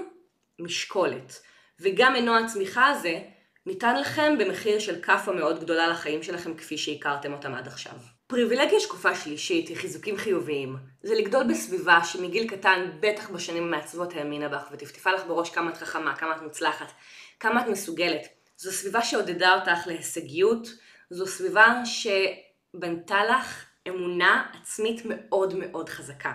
משקולת. 0.59 1.41
וגם 1.79 2.13
מנוע 2.13 2.37
הצמיחה 2.37 2.87
הזה 2.87 3.21
ניתן 3.65 3.99
לכם 3.99 4.37
במחיר 4.39 4.79
של 4.79 5.01
כאפה 5.01 5.31
מאוד 5.31 5.59
גדולה 5.59 5.87
לחיים 5.87 6.23
שלכם 6.23 6.53
כפי 6.53 6.77
שהכרתם 6.77 7.33
אותם 7.33 7.53
עד 7.53 7.67
עכשיו. 7.67 7.93
פריבילגיה 8.27 8.79
שקופה 8.79 9.15
שלישית 9.15 9.67
היא 9.67 9.77
חיזוקים 9.77 10.17
חיוביים. 10.17 10.75
זה 11.03 11.15
לגדול 11.15 11.43
בסביבה 11.43 12.03
שמגיל 12.03 12.47
קטן, 12.47 12.89
בטח 12.99 13.29
בשנים 13.29 13.63
המעצבות 13.63 14.13
האמינה 14.15 14.49
בך 14.49 14.69
וטפטפה 14.71 15.11
לך 15.11 15.25
בראש 15.27 15.49
כמה 15.49 15.69
את 15.69 15.77
חכמה, 15.77 16.15
כמה 16.15 16.35
את 16.35 16.41
מוצלחת, 16.41 16.91
כמה 17.39 17.61
את 17.61 17.67
מסוגלת. 17.67 18.27
זו 18.57 18.71
סביבה 18.71 19.01
שעודדה 19.01 19.55
אותך 19.55 19.87
להישגיות, 19.87 20.67
זו 21.09 21.27
סביבה 21.27 21.81
שבנתה 21.85 23.25
לך 23.25 23.65
אמונה 23.87 24.45
עצמית 24.61 25.01
מאוד 25.05 25.53
מאוד 25.55 25.89
חזקה. 25.89 26.33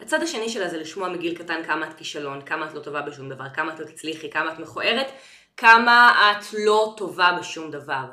הצד 0.00 0.22
השני 0.22 0.48
שלה 0.48 0.68
זה 0.68 0.78
לשמוע 0.78 1.08
מגיל 1.08 1.38
קטן 1.38 1.64
כמה 1.66 1.88
את 1.90 1.94
כישלון, 1.94 2.42
כמה 2.42 2.66
את 2.66 2.74
לא 2.74 2.80
טובה 2.80 3.02
בשום 3.02 3.28
דבר, 3.28 3.44
כמה 3.54 3.74
את 3.74 3.80
לא 3.80 3.84
תצליחי, 3.84 4.30
כמה 4.30 4.52
את 4.52 4.58
מכוערת, 4.58 5.06
כמה 5.56 6.32
את 6.32 6.44
לא 6.58 6.94
טובה 6.96 7.36
בשום 7.40 7.70
דבר. 7.70 8.04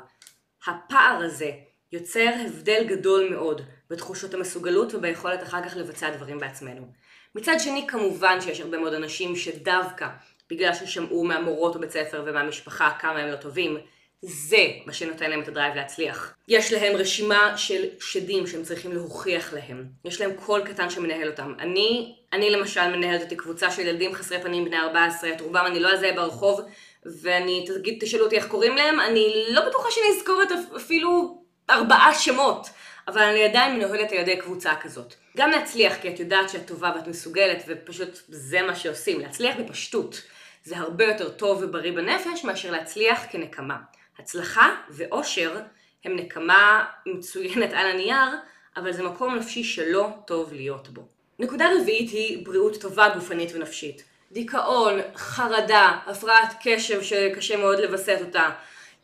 הפער 0.66 1.20
הזה 1.24 1.50
יוצר 1.92 2.30
הבדל 2.46 2.84
גדול 2.86 3.28
מאוד 3.30 3.60
בתחושות 3.90 4.34
המסוגלות 4.34 4.94
וביכולת 4.94 5.42
אחר 5.42 5.68
כך 5.68 5.76
לבצע 5.76 6.10
דברים 6.10 6.38
בעצמנו. 6.38 6.86
מצד 7.34 7.54
שני 7.58 7.86
כמובן 7.88 8.40
שיש 8.40 8.60
הרבה 8.60 8.78
מאוד 8.78 8.94
אנשים 8.94 9.36
שדווקא 9.36 10.08
בגלל 10.50 10.74
ששמעו 10.74 11.24
מהמורות 11.24 11.76
בבית 11.76 11.90
ספר 11.90 12.22
ומהמשפחה 12.26 12.90
כמה 13.00 13.18
הם 13.18 13.28
לא 13.28 13.36
טובים, 13.36 13.78
זה 14.22 14.66
מה 14.86 14.92
שנותן 14.92 15.30
להם 15.30 15.40
את 15.42 15.48
ה 15.48 15.52
drive 15.52 15.74
להצליח. 15.74 16.34
יש 16.48 16.72
להם 16.72 16.96
רשימה 16.96 17.58
של 17.58 17.84
שדים 18.00 18.46
שהם 18.46 18.62
צריכים 18.62 18.92
להוכיח 18.92 19.52
להם. 19.54 19.86
יש 20.04 20.20
להם 20.20 20.32
קול 20.34 20.62
קטן 20.64 20.90
שמנהל 20.90 21.28
אותם. 21.28 21.54
אני, 21.58 22.14
אני 22.32 22.50
למשל 22.50 22.96
מנהלת 22.96 23.22
אותי 23.22 23.36
קבוצה 23.36 23.70
של 23.70 23.82
ילדים 23.82 24.14
חסרי 24.14 24.42
פנים 24.42 24.64
בני 24.64 24.78
14, 24.78 25.32
את 25.32 25.40
רובם 25.40 25.64
אני 25.66 25.80
לא 25.80 25.92
אזהה 25.92 26.12
ברחוב, 26.12 26.60
ואני, 27.06 27.64
תגיד, 27.66 27.98
תשאלו 28.00 28.24
אותי 28.24 28.36
איך 28.36 28.46
קוראים 28.46 28.76
להם, 28.76 29.00
אני 29.00 29.44
לא 29.48 29.68
בטוחה 29.68 29.90
שאני 29.90 30.18
אזכור 30.18 30.42
את 30.42 30.48
אפילו 30.76 31.42
ארבעה 31.70 32.14
שמות, 32.14 32.66
אבל 33.08 33.22
אני 33.22 33.44
עדיין 33.44 33.76
מנוהלת 33.76 34.12
על 34.12 34.18
ידי 34.18 34.36
קבוצה 34.36 34.72
כזאת. 34.80 35.14
גם 35.36 35.50
להצליח, 35.50 35.96
כי 36.02 36.08
את 36.14 36.20
יודעת 36.20 36.50
שאת 36.50 36.66
טובה 36.66 36.92
ואת 36.96 37.06
מסוגלת, 37.06 37.64
ופשוט 37.68 38.20
זה 38.28 38.62
מה 38.62 38.76
שעושים. 38.76 39.20
להצליח 39.20 39.56
בפשטות. 39.56 40.22
זה 40.64 40.78
הרבה 40.78 41.04
יותר 41.04 41.30
טוב 41.30 41.58
ובריא 41.62 41.92
בנפש 41.92 42.44
מאשר 42.44 42.70
להצליח 42.70 43.24
כנקמה. 43.30 43.76
הצלחה 44.18 44.74
ואושר 44.90 45.60
הם 46.04 46.16
נקמה 46.16 46.84
מצוינת 47.06 47.72
על 47.72 47.86
הנייר, 47.86 48.28
אבל 48.76 48.92
זה 48.92 49.02
מקום 49.02 49.34
נפשי 49.34 49.64
שלא 49.64 50.08
טוב 50.26 50.52
להיות 50.52 50.88
בו. 50.88 51.02
נקודה 51.38 51.68
רביעית 51.80 52.10
היא 52.10 52.46
בריאות 52.46 52.80
טובה 52.80 53.08
גופנית 53.14 53.50
ונפשית. 53.54 54.04
דיכאון, 54.32 55.00
חרדה, 55.16 55.98
הפרעת 56.06 56.54
קשב 56.62 57.02
שקשה 57.02 57.56
מאוד 57.56 57.78
לווסת 57.78 58.18
אותה, 58.20 58.50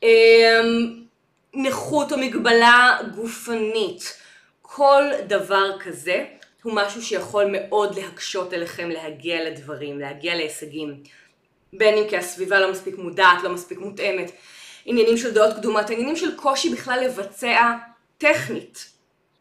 אמ, 0.03 1.03
נכות 1.55 2.13
או 2.13 2.19
מגבלה 2.19 2.99
גופנית, 3.15 4.19
כל 4.63 5.03
דבר 5.27 5.79
כזה 5.79 6.25
הוא 6.63 6.73
משהו 6.73 7.03
שיכול 7.03 7.45
מאוד 7.53 7.99
להקשות 7.99 8.53
עליכם 8.53 8.91
להגיע 8.91 9.45
לדברים, 9.45 9.99
להגיע 9.99 10.35
להישגים. 10.35 11.03
בין 11.73 11.99
אם 11.99 12.09
כי 12.09 12.17
הסביבה 12.17 12.61
לא 12.61 12.71
מספיק 12.71 12.99
מודעת, 12.99 13.43
לא 13.43 13.51
מספיק 13.51 13.79
מותאמת, 13.79 14.31
עניינים 14.85 15.17
של 15.17 15.35
דעות 15.35 15.57
קדומות, 15.57 15.91
עניינים 15.91 16.17
של 16.17 16.37
קושי 16.37 16.71
בכלל 16.71 17.01
לבצע 17.05 17.73
טכנית. 18.19 18.98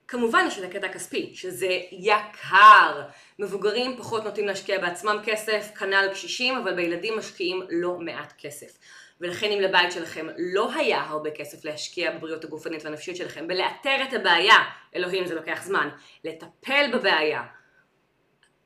כמובן 0.07 0.45
יש 0.47 0.59
את 0.59 0.63
הקטע 0.63 0.87
הכספי, 0.87 1.31
שזה 1.33 1.79
יקר. 1.91 3.01
מבוגרים 3.39 3.97
פחות 3.97 4.23
נוטים 4.23 4.47
להשקיע 4.47 4.79
בעצמם 4.79 5.19
כסף, 5.25 5.71
כנ"ל 5.79 6.07
קשישים, 6.11 6.57
אבל 6.57 6.75
בילדים 6.75 7.17
משקיעים 7.17 7.61
לא 7.69 7.97
מעט 7.99 8.33
כסף. 8.37 8.77
ולכן 9.21 9.51
אם 9.51 9.61
לבית 9.61 9.91
שלכם 9.91 10.27
לא 10.37 10.73
היה 10.73 11.01
הרבה 11.01 11.31
כסף 11.31 11.65
להשקיע 11.65 12.11
בבריאות 12.11 12.43
הגופנית 12.43 12.85
והנפשית 12.85 13.15
שלכם, 13.15 13.47
בלאתר 13.47 13.97
את 14.09 14.13
הבעיה, 14.13 14.55
אלוהים 14.95 15.27
זה 15.27 15.35
לוקח 15.35 15.63
זמן, 15.63 15.89
לטפל 16.23 16.89
בבעיה, 16.93 17.43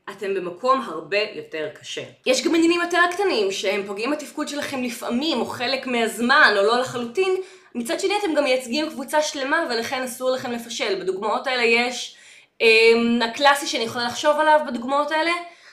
אתם 0.10 0.34
במקום 0.34 0.82
הרבה 0.82 1.18
יותר 1.34 1.70
קשה. 1.74 2.04
יש 2.26 2.46
גם 2.46 2.56
עניינים 2.56 2.82
יותר 2.82 3.00
קטנים 3.12 3.52
שהם 3.52 3.84
פוגעים 3.88 4.12
בתפקוד 4.12 4.48
שלכם 4.48 4.84
לפעמים 4.84 5.40
או 5.40 5.46
חלק 5.46 5.88
מהזמן 5.88 6.54
או 6.58 6.64
לא 6.64 6.80
לחלוטין, 6.80 7.36
מצד 7.76 8.00
שני 8.00 8.14
אתם 8.20 8.34
גם 8.34 8.44
מייצגים 8.44 8.90
קבוצה 8.90 9.22
שלמה 9.22 9.64
ולכן 9.70 10.04
אסור 10.04 10.32
לכם 10.32 10.52
לפשל. 10.52 11.00
בדוגמאות 11.00 11.48
האלה 11.48 11.64
יש, 11.64 12.16
אמ, 12.62 13.20
הקלאסי 13.22 13.68
שאני 13.68 13.84
יכולה 13.84 14.06
לחשוב 14.06 14.40
עליו 14.40 14.60
בדוגמאות 14.68 15.12
האלה, 15.12 15.32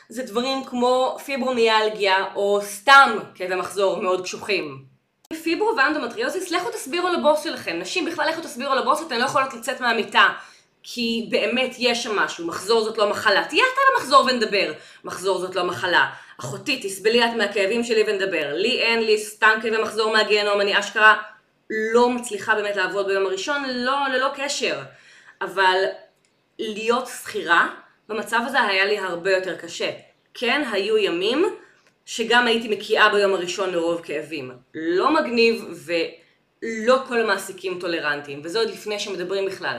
זה 0.09 0.23
דברים 0.23 0.65
כמו 0.65 1.17
פיברומיאלגיה 1.25 2.25
או 2.35 2.61
סתם 2.63 3.19
כאבי 3.35 3.55
מחזור 3.55 4.03
מאוד 4.03 4.25
קשוחים. 4.25 4.85
פיברו 5.43 5.77
ואנדומטריוזיס, 5.77 6.51
לכו 6.51 6.71
תסבירו 6.71 7.09
לבוס 7.09 7.45
שלכם. 7.45 7.79
נשים 7.79 8.05
בכלל 8.05 8.29
לכו 8.29 8.41
תסבירו 8.41 8.75
לבוס, 8.75 9.03
אתן 9.07 9.19
לא 9.19 9.25
יכולות 9.25 9.55
לצאת 9.55 9.81
מהמיטה. 9.81 10.29
כי 10.83 11.27
באמת 11.31 11.75
יש 11.79 12.03
שם 12.03 12.17
משהו, 12.17 12.47
מחזור 12.47 12.85
זאת 12.85 12.99
לא 12.99 13.11
מחלה. 13.11 13.45
תהיה 13.45 13.65
אתה 13.75 13.81
למחזור 13.93 14.25
ונדבר. 14.25 14.73
מחזור 15.05 15.39
זאת 15.39 15.57
לא 15.57 15.65
מחלה. 15.65 16.07
אחותי, 16.41 16.81
תסבלי 16.83 17.25
את 17.25 17.31
מהכאבים 17.37 17.85
שלי 17.85 18.05
ונדבר. 18.07 18.55
לי 18.55 18.81
אין, 18.81 19.01
לי 19.01 19.19
סתם 19.19 19.59
כאבי 19.63 19.83
מחזור 19.83 20.13
מהגיהנום, 20.13 20.61
אני 20.61 20.79
אשכרה 20.79 21.17
לא 21.71 22.11
מצליחה 22.11 22.55
באמת 22.55 22.77
לעבוד 22.77 23.07
ביום 23.07 23.27
הראשון, 23.27 23.65
לא, 23.69 23.97
ללא 24.13 24.29
קשר. 24.37 24.81
אבל 25.41 25.85
להיות 26.59 27.07
שכירה, 27.07 27.69
במצב 28.09 28.41
הזה 28.47 28.61
היה 28.61 28.85
לי 28.85 28.99
הרבה 28.99 29.31
יותר 29.31 29.57
קשה. 29.57 29.91
כן, 30.35 30.63
היו 30.73 30.99
ימים 30.99 31.45
שגם 32.07 32.47
הייתי 32.47 32.69
מקיאה 32.69 33.09
ביום 33.09 33.35
הראשון 33.35 33.71
לרוב 33.71 34.01
כאבים. 34.05 34.53
לא 34.75 35.15
מגניב 35.15 35.65
ולא 35.85 36.99
כל 37.09 37.21
המעסיקים 37.21 37.79
טולרנטיים, 37.81 38.41
וזה 38.45 38.59
עוד 38.59 38.71
לפני 38.71 38.99
שמדברים 38.99 39.47
בכלל 39.47 39.79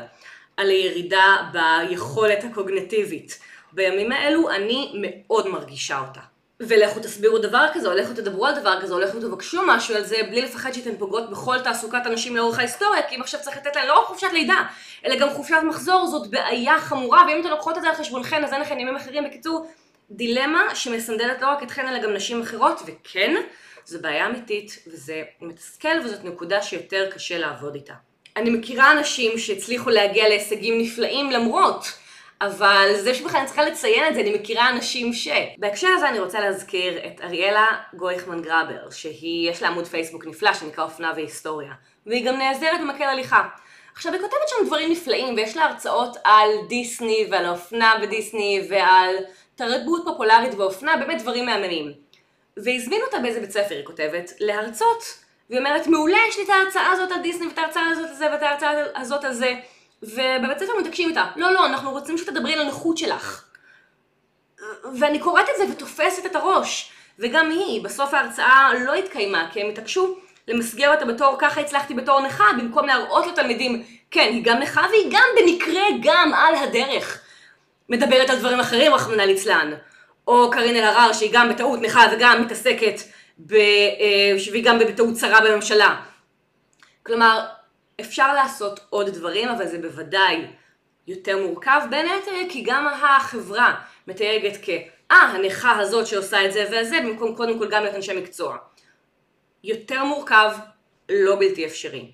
על 0.58 0.70
הירידה 0.70 1.38
ביכולת 1.52 2.44
הקוגנטיבית. 2.44 3.40
בימים 3.72 4.12
האלו 4.12 4.50
אני 4.50 4.92
מאוד 5.02 5.48
מרגישה 5.48 6.00
אותה. 6.00 6.22
ולכו 6.60 7.00
תסבירו 7.00 7.38
דבר 7.38 7.66
כזה, 7.74 7.88
או 7.88 7.94
לכו 7.94 8.14
תדברו 8.14 8.46
על 8.46 8.60
דבר 8.60 8.82
כזה, 8.82 8.94
או 8.94 9.00
לכו 9.00 9.20
תבקשו 9.20 9.62
משהו 9.68 9.96
על 9.96 10.04
זה, 10.04 10.18
בלי 10.30 10.42
לפחד 10.42 10.72
שאתן 10.72 10.98
פוגעות 10.98 11.30
בכל 11.30 11.60
תעסוקת 11.60 12.02
אנשים 12.06 12.36
לאורך 12.36 12.60
ההיסטוריה, 12.60 13.02
כי 13.02 13.16
אם 13.16 13.22
עכשיו 13.22 13.40
צריך 13.42 13.58
לתת 13.58 13.76
להן 13.76 13.88
לא 13.88 14.00
רק 14.00 14.08
חופשת 14.08 14.28
לידה, 14.34 14.64
אלא 15.06 15.16
גם 15.16 15.30
חופשת 15.30 15.58
מחזור, 15.68 16.08
זאת 16.08 16.30
בעיה 16.30 16.80
חמורה, 16.80 17.24
ואם 17.28 17.42
אתן 17.42 17.50
לוקחות 17.50 17.78
את 17.78 17.82
זה 17.82 17.90
על 17.90 17.96
חשבונכן, 17.96 18.44
אז 18.44 18.54
אין 18.54 18.62
לכם 18.62 18.80
ימים 18.80 18.96
אחרים. 18.96 19.24
בקיצור, 19.24 19.68
דילמה 20.12 20.76
שמסנדלת 20.76 21.42
לא 21.42 21.48
רק 21.48 21.64
אתכן, 21.64 21.88
אלא 21.88 22.00
גם 22.00 22.14
נשים 22.14 22.42
אחרות, 22.42 22.82
וכן, 22.86 23.36
זו 23.86 24.00
בעיה 24.02 24.26
אמיתית, 24.26 24.84
וזה 24.88 25.24
מתסכל, 25.42 26.00
וזאת 26.06 26.24
נקודה 26.24 26.62
שיותר 26.62 27.10
קשה 27.12 27.38
לעבוד 27.38 27.76
איתה. 27.76 27.94
אני 28.36 28.50
מכירה 28.50 28.92
אנשים 28.92 29.38
שהצליחו 29.38 29.90
להגיע 29.90 30.30
להישגים 30.30 30.82
נפלאים 30.82 31.32
למרות 31.32 31.86
אבל 32.42 32.92
זה 32.96 33.14
שבכלל 33.14 33.38
אני 33.38 33.46
צריכה 33.46 33.66
לציין 33.66 34.08
את 34.08 34.14
זה, 34.16 34.22
אני 34.22 34.34
מכירה 34.34 34.70
אנשים 34.70 35.14
ש... 35.14 35.28
בהקשר 35.58 35.88
הזה 35.88 36.10
אני 36.10 36.20
רוצה 36.20 36.40
להזכיר 36.40 36.98
את 37.06 37.22
אריאלה 37.22 37.68
גויכמן 37.94 38.42
גראבר, 38.42 38.90
שהיא, 38.90 39.52
יש 39.52 39.62
לה 39.62 39.68
עמוד 39.68 39.88
פייסבוק 39.88 40.26
נפלא 40.26 40.54
שנקרא 40.54 40.84
אופנה 40.84 41.12
והיסטוריה, 41.16 41.72
והיא 42.06 42.26
גם 42.26 42.38
נעזרת 42.38 42.82
במקל 42.82 43.04
הליכה. 43.04 43.48
עכשיו, 43.94 44.14
היא 44.14 44.22
כותבת 44.22 44.48
שם 44.48 44.66
דברים 44.66 44.92
נפלאים, 44.92 45.36
ויש 45.36 45.58
לה 45.58 45.66
הרצאות 45.66 46.18
על 46.24 46.50
דיסני 46.68 47.28
ועל 47.32 47.46
האופנה 47.46 47.94
בדיסני 48.02 48.68
ועל 48.70 49.16
תרבות 49.56 50.02
פופולרית 50.06 50.54
ואופנה, 50.54 50.98
באמת 50.98 51.22
דברים 51.22 51.46
מהממים. 51.46 51.94
והזמינו 52.58 53.06
אותה 53.06 53.20
באיזה 53.20 53.40
בית 53.40 53.52
ספר, 53.52 53.76
היא 53.76 53.86
כותבת, 53.86 54.32
להרצות, 54.40 55.04
והיא 55.50 55.60
אומרת, 55.60 55.88
מעולה, 55.88 56.18
יש 56.30 56.38
לי 56.38 56.44
את 56.44 56.50
ההרצאה 56.50 56.92
הזאת 56.92 57.12
על 57.12 57.22
דיסני 57.22 57.48
ואת 57.48 57.58
ההרצאה 57.58 57.90
הזאת 57.92 58.10
על 58.10 58.16
זה 58.16 58.28
ואת 58.32 58.44
ההרצאה 58.44 58.72
הזאת 58.96 59.24
על 59.24 59.34
זה. 59.34 59.54
ובבית 60.04 60.60
ספר 60.60 60.72
מתעקשים 60.80 61.10
איתה, 61.10 61.26
לא, 61.36 61.52
לא, 61.52 61.66
אנחנו 61.66 61.92
רוצים 61.92 62.18
שתדברי 62.18 62.54
על 62.54 62.62
הנוחות 62.62 62.98
שלך. 62.98 63.46
ואני 65.00 65.20
קוראת 65.20 65.46
את 65.50 65.58
זה 65.58 65.74
ותופסת 65.74 66.26
את 66.26 66.36
הראש. 66.36 66.92
וגם 67.20 67.50
היא, 67.50 67.84
בסוף 67.84 68.14
ההרצאה 68.14 68.70
לא 68.86 68.94
התקיימה, 68.94 69.50
כי 69.54 69.62
הם 69.62 69.70
התעקשו 69.70 70.18
למסגר 70.48 70.94
אותה 70.94 71.06
בתור 71.06 71.36
ככה 71.40 71.62
הצלחתי 71.62 71.94
בתור 71.94 72.22
נכה, 72.22 72.46
במקום 72.58 72.86
להראות 72.86 73.28
לתלמידים, 73.28 73.84
כן, 74.12 74.30
היא 74.32 74.44
גם 74.44 74.60
נכה 74.60 74.82
והיא 74.90 75.12
גם 75.12 75.28
במקרה 75.40 75.84
גם 76.02 76.34
על 76.34 76.56
הדרך 76.56 77.22
מדברת 77.90 78.30
על 78.30 78.40
דברים 78.40 78.60
אחרים, 78.60 78.94
רחמנא 78.94 79.22
ליצלן. 79.22 79.74
או 80.28 80.50
קארין 80.52 80.76
אלהרר, 80.76 81.14
שהיא 81.14 81.30
גם 81.34 81.50
בטעות 81.50 81.82
נכה 81.82 82.06
וגם 82.12 82.42
מתעסקת, 82.42 83.02
ב, 83.40 83.54
אה, 83.54 84.40
שהיא 84.40 84.64
גם 84.64 84.80
בטעות 84.80 85.14
צרה 85.14 85.42
בממשלה. 85.42 85.96
כלומר, 87.04 87.46
אפשר 88.00 88.34
לעשות 88.34 88.80
עוד 88.90 89.10
דברים, 89.10 89.50
אבל 89.50 89.68
זה 89.68 89.78
בוודאי 89.78 90.46
יותר 91.08 91.48
מורכב, 91.48 91.82
בין 91.90 92.10
היתר 92.10 92.32
כי 92.50 92.62
גם 92.62 92.88
החברה 92.88 93.76
מתייגת 94.08 94.58
כ... 94.62 94.70
אה, 95.12 95.18
הנכה 95.18 95.80
הזאת 95.80 96.08
שעושה 96.08 96.46
את 96.46 96.54
זה 96.54 96.66
וזה, 96.72 97.00
במקום 97.02 97.36
קודם 97.36 97.60
כל 97.60 97.68
גם 97.70 97.84
להיות 97.84 97.96
אנשי 97.96 98.14
מקצוע. 98.14 98.58
יותר 99.64 100.04
מורכב, 100.04 100.52
לא 101.10 101.36
בלתי 101.36 101.66
אפשרי. 101.66 102.12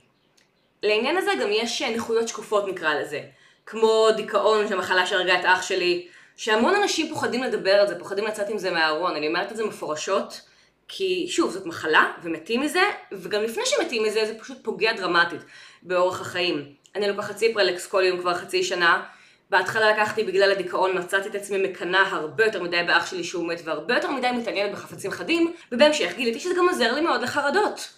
לעניין 0.83 1.17
הזה 1.17 1.31
גם 1.41 1.47
יש 1.51 1.81
נכויות 1.81 2.27
שקופות 2.27 2.67
נקרא 2.67 2.93
לזה, 2.93 3.21
כמו 3.65 4.07
דיכאון, 4.15 4.67
שהמחלה 4.67 5.05
שהרגה 5.05 5.39
את 5.39 5.45
אח 5.45 5.61
שלי, 5.61 6.07
שהמון 6.35 6.75
אנשים 6.75 7.09
פוחדים 7.09 7.43
לדבר 7.43 7.73
על 7.73 7.87
זה, 7.87 7.99
פוחדים 7.99 8.25
לצאת 8.25 8.49
עם 8.49 8.57
זה 8.57 8.71
מהארון, 8.71 9.15
אני 9.15 9.27
אומרת 9.27 9.51
את 9.51 9.57
זה 9.57 9.65
מפורשות, 9.65 10.41
כי 10.87 11.27
שוב, 11.29 11.51
זאת 11.51 11.65
מחלה, 11.65 12.11
ומתים 12.23 12.61
מזה, 12.61 12.81
וגם 13.11 13.43
לפני 13.43 13.63
שמתים 13.65 14.03
מזה, 14.03 14.25
זה 14.25 14.39
פשוט 14.39 14.57
פוגע 14.63 14.93
דרמטית 14.93 15.41
באורח 15.83 16.21
החיים. 16.21 16.73
אני 16.95 17.07
לוקחת 17.07 17.35
ציפרלקס 17.35 17.87
כל 17.87 18.03
יום 18.05 18.19
כבר 18.19 18.33
חצי 18.33 18.63
שנה, 18.63 19.03
בהתחלה 19.49 19.91
לקחתי 19.91 20.23
בגלל 20.23 20.51
הדיכאון, 20.51 20.97
מצאתי 20.97 21.29
את 21.29 21.35
עצמי 21.35 21.67
מקנאה 21.67 22.09
הרבה 22.11 22.45
יותר 22.45 22.63
מדי 22.63 22.83
באח 22.87 23.05
שלי 23.05 23.23
שהוא 23.23 23.47
מת, 23.47 23.61
והרבה 23.63 23.95
יותר 23.95 24.11
מדי 24.11 24.31
מתעניינת 24.31 24.71
בחפצים 24.71 25.11
חדים, 25.11 25.53
ובהמשך 25.71 26.13
גיליתי 26.15 26.39
שזה 26.39 26.53
גם 26.57 26.69
עוזר 26.69 26.93
לי 26.93 27.01
מאוד 27.01 27.21
לחרדות. 27.21 27.89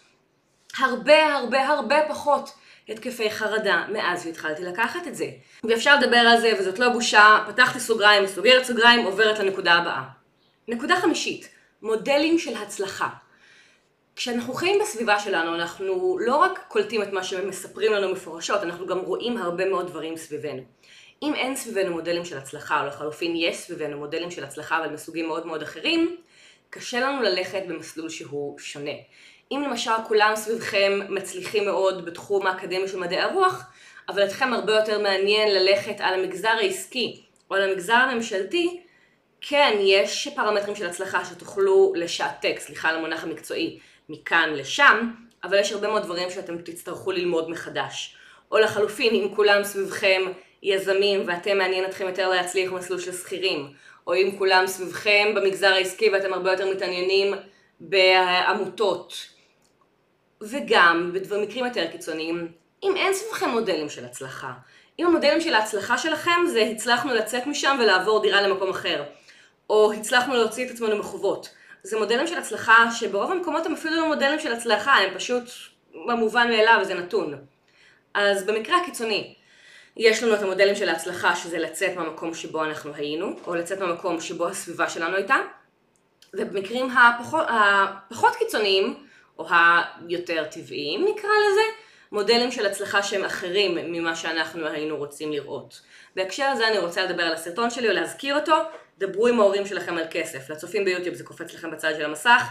הרבה 0.77 1.33
הרבה 1.33 1.67
הרבה 1.67 1.95
פחות 2.09 2.49
התקפי 2.89 3.31
חרדה 3.31 3.85
מאז 3.91 4.23
שהתחלתי 4.23 4.63
לקחת 4.63 5.07
את 5.07 5.15
זה. 5.15 5.25
ואפשר 5.63 5.95
לדבר 5.95 6.17
על 6.17 6.41
זה, 6.41 6.53
וזאת 6.59 6.79
לא 6.79 6.89
בושה, 6.89 7.39
פתחתי 7.47 7.79
סוגריים, 7.79 8.27
סוגרת 8.27 8.63
סוגריים, 8.63 9.05
עוברת 9.05 9.39
לנקודה 9.39 9.73
הבאה. 9.73 10.01
נקודה 10.67 10.95
חמישית, 10.95 11.49
מודלים 11.81 12.39
של 12.39 12.55
הצלחה. 12.55 13.09
כשאנחנו 14.15 14.53
חיים 14.53 14.79
בסביבה 14.81 15.19
שלנו, 15.19 15.55
אנחנו 15.55 16.17
לא 16.19 16.35
רק 16.35 16.65
קולטים 16.67 17.03
את 17.03 17.13
מה 17.13 17.23
שמספרים 17.23 17.91
לנו 17.93 18.11
מפורשות, 18.11 18.63
אנחנו 18.63 18.87
גם 18.87 18.99
רואים 18.99 19.37
הרבה 19.37 19.69
מאוד 19.69 19.87
דברים 19.87 20.17
סביבנו. 20.17 20.61
אם 21.23 21.33
אין 21.33 21.55
סביבנו 21.55 21.91
מודלים 21.91 22.25
של 22.25 22.37
הצלחה, 22.37 22.81
או 22.81 22.87
לחלופין 22.87 23.35
יש 23.35 23.55
סביבנו 23.57 23.97
מודלים 23.97 24.31
של 24.31 24.43
הצלחה, 24.43 24.77
אבל 24.77 24.93
מסוגים 24.93 25.27
מאוד 25.27 25.45
מאוד 25.45 25.61
אחרים, 25.61 26.17
קשה 26.69 26.99
לנו 26.99 27.21
ללכת 27.21 27.61
במסלול 27.67 28.09
שהוא 28.09 28.59
שונה. 28.59 28.91
אם 29.51 29.63
למשל 29.67 29.91
כולם 30.07 30.31
סביבכם 30.35 30.99
מצליחים 31.09 31.65
מאוד 31.65 32.05
בתחום 32.05 32.47
האקדמי 32.47 32.87
של 32.87 32.99
מדעי 32.99 33.19
הרוח, 33.19 33.63
אבל 34.09 34.25
אתכם 34.25 34.53
הרבה 34.53 34.73
יותר 34.73 34.99
מעניין 34.99 35.53
ללכת 35.53 35.95
על 35.99 36.13
המגזר 36.13 36.55
העסקי 36.61 37.23
או 37.49 37.55
על 37.55 37.69
המגזר 37.69 37.93
הממשלתי, 37.93 38.81
כן, 39.41 39.77
יש 39.79 40.27
פרמטרים 40.35 40.75
של 40.75 40.85
הצלחה 40.85 41.25
שתוכלו 41.25 41.93
לשעתק, 41.95 42.55
סליחה 42.59 42.89
על 42.89 42.95
המונח 42.95 43.23
המקצועי, 43.23 43.79
מכאן 44.09 44.53
לשם, 44.53 45.11
אבל 45.43 45.59
יש 45.59 45.71
הרבה 45.71 45.87
מאוד 45.87 46.03
דברים 46.03 46.29
שאתם 46.29 46.57
תצטרכו 46.57 47.11
ללמוד 47.11 47.49
מחדש. 47.49 48.15
או 48.51 48.57
לחלופין, 48.57 49.15
אם 49.15 49.35
כולם 49.35 49.63
סביבכם 49.63 50.21
יזמים 50.63 51.23
ואתם 51.27 51.57
מעניין 51.57 51.85
אתכם 51.85 52.07
יותר 52.07 52.29
להצליח 52.29 52.71
במסלול 52.71 52.99
של 52.99 53.13
שכירים, 53.13 53.73
או 54.07 54.13
אם 54.15 54.35
כולם 54.37 54.67
סביבכם 54.67 55.33
במגזר 55.35 55.67
העסקי 55.67 56.09
ואתם 56.09 56.33
הרבה 56.33 56.51
יותר 56.51 56.71
מתעניינים 56.71 57.33
בעמותות. 57.79 59.13
וגם, 60.41 61.13
במקרים 61.29 61.65
יותר 61.65 61.87
קיצוניים, 61.91 62.51
אם 62.83 62.95
אין 62.95 63.13
סביבכם 63.13 63.49
מודלים 63.49 63.89
של 63.89 64.05
הצלחה. 64.05 64.51
אם 64.99 65.05
המודלים 65.05 65.41
של 65.41 65.53
ההצלחה 65.53 65.97
שלכם 65.97 66.45
זה 66.47 66.61
הצלחנו 66.61 67.13
לצאת 67.13 67.47
משם 67.47 67.77
ולעבור 67.79 68.21
דירה 68.21 68.41
למקום 68.41 68.69
אחר. 68.69 69.03
או 69.69 69.93
הצלחנו 69.93 70.33
להוציא 70.33 70.65
את 70.65 70.71
עצמנו 70.71 70.97
מחובות. 70.97 71.49
זה 71.83 71.99
מודלים 71.99 72.27
של 72.27 72.37
הצלחה 72.37 72.91
שברוב 72.91 73.31
המקומות 73.31 73.65
הם 73.65 73.73
אפילו 73.73 73.95
לא 73.95 74.07
מודלים 74.07 74.39
של 74.39 74.53
הצלחה, 74.53 74.93
הם 74.93 75.13
פשוט 75.15 75.43
במובן 76.07 76.47
מאליו, 76.47 76.79
זה 76.83 76.93
נתון. 76.93 77.33
אז 78.13 78.43
במקרה 78.43 78.77
הקיצוני, 78.77 79.35
יש 79.97 80.23
לנו 80.23 80.35
את 80.35 80.41
המודלים 80.41 80.75
של 80.75 80.89
ההצלחה, 80.89 81.35
שזה 81.35 81.57
לצאת 81.57 81.95
מהמקום 81.95 82.33
שבו 82.33 82.63
אנחנו 82.63 82.93
היינו, 82.95 83.39
או 83.47 83.55
לצאת 83.55 83.79
מהמקום 83.79 84.21
שבו 84.21 84.47
הסביבה 84.47 84.89
שלנו 84.89 85.15
הייתה, 85.15 85.35
ובמקרים 86.33 86.89
הפחות, 86.89 87.45
הפחות 87.49 88.35
קיצוניים, 88.35 89.03
או 89.39 89.47
היותר 89.49 90.43
טבעיים 90.51 91.05
נקרא 91.05 91.29
לזה, 91.29 91.61
מודלים 92.11 92.51
של 92.51 92.65
הצלחה 92.65 93.03
שהם 93.03 93.23
אחרים 93.23 93.91
ממה 93.91 94.15
שאנחנו 94.15 94.67
היינו 94.67 94.97
רוצים 94.97 95.31
לראות. 95.31 95.81
בהקשר 96.15 96.43
הזה 96.43 96.67
אני 96.67 96.77
רוצה 96.77 97.05
לדבר 97.05 97.23
על 97.23 97.33
הסרטון 97.33 97.69
שלי 97.69 97.89
או 97.89 97.93
להזכיר 97.93 98.39
אותו, 98.39 98.55
דברו 98.97 99.27
עם 99.27 99.39
ההורים 99.39 99.65
שלכם 99.65 99.97
על 99.97 100.05
כסף. 100.11 100.49
לצופים 100.49 100.85
ביוטיוב 100.85 101.15
זה 101.15 101.23
קופץ 101.23 101.53
לכם 101.53 101.71
בצד 101.71 101.93
של 101.97 102.05
המסך, 102.05 102.41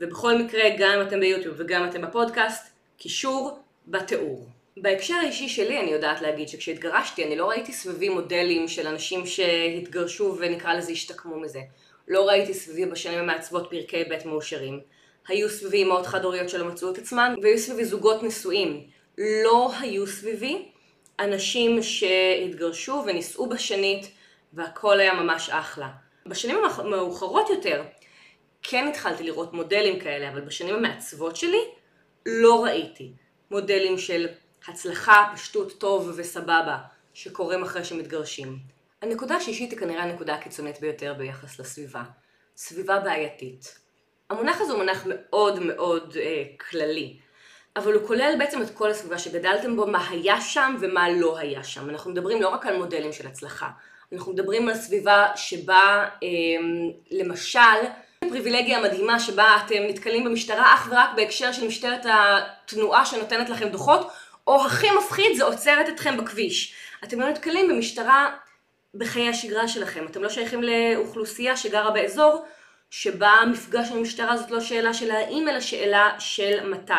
ובכל 0.00 0.38
מקרה, 0.38 0.62
גם 0.78 0.90
אם 0.90 1.06
אתם 1.06 1.20
ביוטיוב 1.20 1.54
וגם 1.58 1.88
אתם 1.88 2.02
בפודקאסט, 2.02 2.72
קישור 2.96 3.58
בתיאור. 3.86 4.48
בהקשר 4.76 5.14
האישי 5.14 5.48
שלי 5.48 5.80
אני 5.80 5.90
יודעת 5.90 6.20
להגיד 6.20 6.48
שכשהתגרשתי 6.48 7.24
אני 7.24 7.36
לא 7.36 7.48
ראיתי 7.48 7.72
סביבי 7.72 8.08
מודלים 8.08 8.68
של 8.68 8.86
אנשים 8.86 9.26
שהתגרשו 9.26 10.36
ונקרא 10.38 10.74
לזה 10.74 10.92
השתקמו 10.92 11.40
מזה. 11.40 11.60
לא 12.08 12.28
ראיתי 12.28 12.54
סביבי 12.54 12.86
בשנים 12.86 13.18
המעצבות 13.18 13.70
פרקי 13.70 14.04
בית 14.04 14.26
מאושרים. 14.26 14.80
היו 15.28 15.48
סביבי 15.48 15.82
אמהות 15.82 16.06
חד-הוריות 16.06 16.48
שלא 16.48 16.64
מצאו 16.64 16.92
את 16.92 16.98
עצמן, 16.98 17.34
והיו 17.42 17.58
סביבי 17.58 17.84
זוגות 17.84 18.22
נשואים. 18.22 18.95
לא 19.18 19.72
היו 19.80 20.06
סביבי 20.06 20.68
אנשים 21.18 21.82
שהתגרשו 21.82 23.02
ונישאו 23.06 23.48
בשנית 23.48 24.10
והכל 24.52 25.00
היה 25.00 25.14
ממש 25.14 25.50
אחלה. 25.50 25.88
בשנים 26.26 26.56
המאוחרות 26.78 27.50
יותר 27.50 27.84
כן 28.62 28.88
התחלתי 28.88 29.24
לראות 29.24 29.52
מודלים 29.52 30.00
כאלה, 30.00 30.28
אבל 30.28 30.40
בשנים 30.40 30.74
המעצבות 30.74 31.36
שלי 31.36 31.60
לא 32.26 32.64
ראיתי 32.64 33.12
מודלים 33.50 33.98
של 33.98 34.26
הצלחה, 34.68 35.32
פשטות, 35.34 35.72
טוב 35.78 36.12
וסבבה 36.16 36.78
שקורים 37.14 37.62
אחרי 37.62 37.84
שמתגרשים. 37.84 38.58
הנקודה 39.02 39.36
השישית 39.36 39.70
היא 39.70 39.78
כנראה 39.78 40.02
הנקודה 40.02 40.34
הקיצונית 40.34 40.80
ביותר 40.80 41.14
ביחס 41.14 41.58
לסביבה. 41.60 42.02
סביבה 42.56 43.00
בעייתית. 43.00 43.78
המונח 44.30 44.60
הזה 44.60 44.72
הוא 44.72 44.78
מונח 44.78 45.06
מאוד 45.06 45.58
מאוד 45.58 46.16
אה, 46.20 46.44
כללי, 46.70 47.18
אבל 47.76 47.92
הוא 47.92 48.06
כולל 48.06 48.34
בעצם 48.38 48.62
את 48.62 48.70
כל 48.74 48.90
הסביבה 48.90 49.18
שגדלתם 49.18 49.76
בו, 49.76 49.86
מה 49.86 50.08
היה 50.10 50.40
שם 50.40 50.76
ומה 50.80 51.10
לא 51.10 51.38
היה 51.38 51.64
שם. 51.64 51.90
אנחנו 51.90 52.10
מדברים 52.10 52.42
לא 52.42 52.48
רק 52.48 52.66
על 52.66 52.76
מודלים 52.76 53.12
של 53.12 53.26
הצלחה, 53.26 53.68
אנחנו 54.12 54.32
מדברים 54.32 54.68
על 54.68 54.74
סביבה 54.74 55.26
שבה 55.36 56.06
אה, 56.22 56.28
למשל 57.10 57.86
פריבילגיה 58.28 58.82
מדהימה 58.82 59.20
שבה 59.20 59.56
אתם 59.66 59.82
נתקלים 59.88 60.24
במשטרה 60.24 60.74
אך 60.74 60.88
ורק 60.90 61.10
בהקשר 61.16 61.52
של 61.52 61.66
משטרת 61.66 62.06
התנועה 62.12 63.06
שנותנת 63.06 63.48
לכם 63.48 63.68
דוחות, 63.68 64.10
או 64.46 64.66
הכי 64.66 64.86
מפחיד 64.98 65.36
זה 65.36 65.44
עוצרת 65.44 65.88
אתכם 65.88 66.16
בכביש. 66.16 66.74
אתם 67.04 67.20
לא 67.20 67.28
נתקלים 67.28 67.68
במשטרה 67.68 68.30
בחיי 68.94 69.28
השגרה 69.28 69.68
שלכם, 69.68 70.06
אתם 70.10 70.22
לא 70.22 70.28
שייכים 70.28 70.62
לאוכלוסייה 70.62 71.56
שגרה 71.56 71.90
באזור 71.90 72.44
שבה 72.90 73.28
המפגש 73.28 73.90
עם 73.90 73.98
המשטרה 73.98 74.36
זאת 74.36 74.50
לא 74.50 74.60
שאלה 74.60 74.94
של 74.94 75.10
האם 75.10 75.48
אלא 75.48 75.60
שאלה 75.60 76.10
של 76.18 76.70
מתי. 76.70 76.92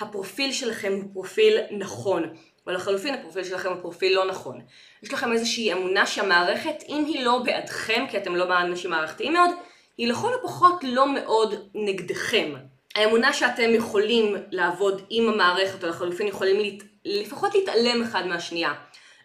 הפרופיל 0.00 0.52
שלכם 0.52 0.92
הוא 0.92 1.12
פרופיל 1.12 1.58
נכון, 1.70 2.22
או 2.66 2.72
לחלופין 2.72 3.14
הפרופיל 3.14 3.44
שלכם 3.44 3.68
הוא 3.68 3.80
פרופיל 3.80 4.16
לא 4.16 4.26
נכון. 4.26 4.60
יש 5.02 5.12
לכם 5.12 5.32
איזושהי 5.32 5.72
אמונה 5.72 6.06
שהמערכת, 6.06 6.84
אם 6.88 7.04
היא 7.06 7.24
לא 7.24 7.38
בעדכם, 7.44 8.04
כי 8.10 8.18
אתם 8.18 8.36
לא 8.36 8.44
באנשים 8.46 8.90
מערכתיים 8.90 9.32
מאוד, 9.32 9.50
היא 9.98 10.08
לכל 10.08 10.30
הפחות 10.34 10.84
לא 10.84 11.14
מאוד 11.14 11.54
נגדכם. 11.74 12.54
האמונה 12.94 13.32
שאתם 13.32 13.74
יכולים 13.74 14.36
לעבוד 14.50 15.02
עם 15.10 15.28
המערכת, 15.28 15.84
או 15.84 15.88
לחלופין 15.88 16.26
יכולים 16.26 16.60
להת... 16.60 16.82
לפחות 17.04 17.54
להתעלם 17.54 18.02
אחד 18.02 18.26
מהשנייה, 18.26 18.72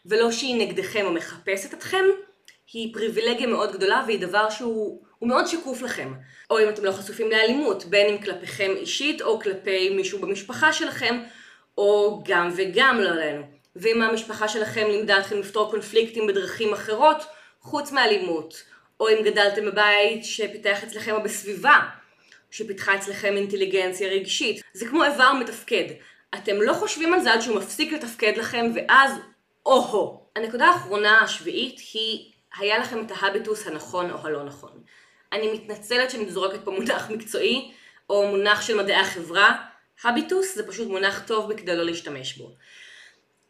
ולא 0.06 0.32
שהיא 0.32 0.68
נגדכם 0.68 1.06
או 1.06 1.12
מחפשת 1.12 1.74
אתכם, 1.74 2.06
היא 2.74 2.94
פריבילגיה 2.94 3.48
מאוד 3.48 3.74
גדולה 3.74 4.04
והיא 4.08 4.20
דבר 4.20 4.50
שהוא 4.50 5.05
מאוד 5.26 5.48
שקוף 5.48 5.82
לכם. 5.82 6.14
או 6.50 6.60
אם 6.60 6.70
אתם 6.70 6.86
לא 6.86 6.92
חשופים 6.92 7.32
לאלימות, 7.32 7.86
בין 7.86 8.08
אם 8.10 8.22
כלפיכם 8.22 8.72
אישית 8.76 9.22
או 9.22 9.40
כלפי 9.40 9.90
מישהו 9.90 10.20
במשפחה 10.20 10.74
שלכם, 10.74 11.24
או 11.78 12.24
גם 12.26 12.50
וגם 12.56 13.00
לא 13.00 13.10
עלינו. 13.10 13.44
ואם 13.76 14.02
המשפחה 14.02 14.48
שלכם 14.48 14.88
לימדה 14.88 15.20
אתכם 15.20 15.40
לפתור 15.40 15.72
קונפליקטים 15.72 16.28
בדרכים 16.28 16.74
אחרות, 16.74 17.26
חוץ 17.62 17.92
מאלימות, 17.92 18.64
או 19.00 19.10
אם 19.10 19.24
גדלתם 19.24 19.66
בבית 19.66 20.26
שפיתח 20.26 20.84
אצלכם 20.84 21.12
או 21.12 21.24
בסביבה 21.24 21.80
שפיתחה 22.52 22.96
אצלכם 22.96 23.38
אינטליגנציה 23.38 24.10
רגשית. 24.10 24.62
זה 24.74 24.88
כמו 24.88 25.04
איבר 25.04 25.34
מתפקד. 25.34 25.86
אתם 26.36 26.62
לא 26.62 26.74
חושבים 26.74 27.14
על 27.14 27.20
זה 27.20 27.34
עד 27.34 27.42
שהוא 27.42 27.58
מפסיק 27.58 27.94
לתפקד 27.94 28.34
לכם, 28.38 28.72
ואז 28.76 29.12
או-הו. 29.66 30.26
הנקודה 30.36 30.66
האחרונה 30.66 31.22
השביעית 31.22 31.80
היא, 31.94 32.32
היה 32.60 32.78
לכם 32.78 33.06
את 33.06 33.12
ההביטוס 33.16 33.68
הנכון 33.68 34.12
או 34.12 34.18
הלא 34.18 34.44
נכון. 34.44 34.72
אני 35.34 35.54
מתנצלת 35.54 36.12
שאני 36.12 36.32
זורקת 36.32 36.60
פה 36.64 36.72
מונח 36.72 37.10
מקצועי, 37.10 37.72
או 38.10 38.28
מונח 38.28 38.62
של 38.62 38.78
מדעי 38.78 38.96
החברה. 38.96 39.56
הביטוס 40.04 40.56
זה 40.56 40.68
פשוט 40.68 40.88
מונח 40.88 41.24
טוב 41.28 41.54
בכדי 41.54 41.76
לא 41.76 41.84
להשתמש 41.84 42.38
בו. 42.38 42.52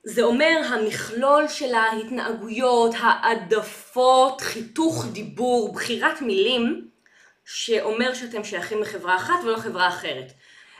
זה 0.03 0.23
אומר 0.23 0.61
המכלול 0.69 1.47
של 1.47 1.73
ההתנהגויות, 1.73 2.95
העדפות, 2.99 4.41
חיתוך 4.41 5.05
דיבור, 5.11 5.73
בחירת 5.73 6.21
מילים, 6.21 6.88
שאומר 7.45 8.13
שאתם 8.13 8.43
שייכים 8.43 8.81
לחברה 8.81 9.15
אחת 9.15 9.43
ולא 9.43 9.57
חברה 9.57 9.88
אחרת. 9.88 10.31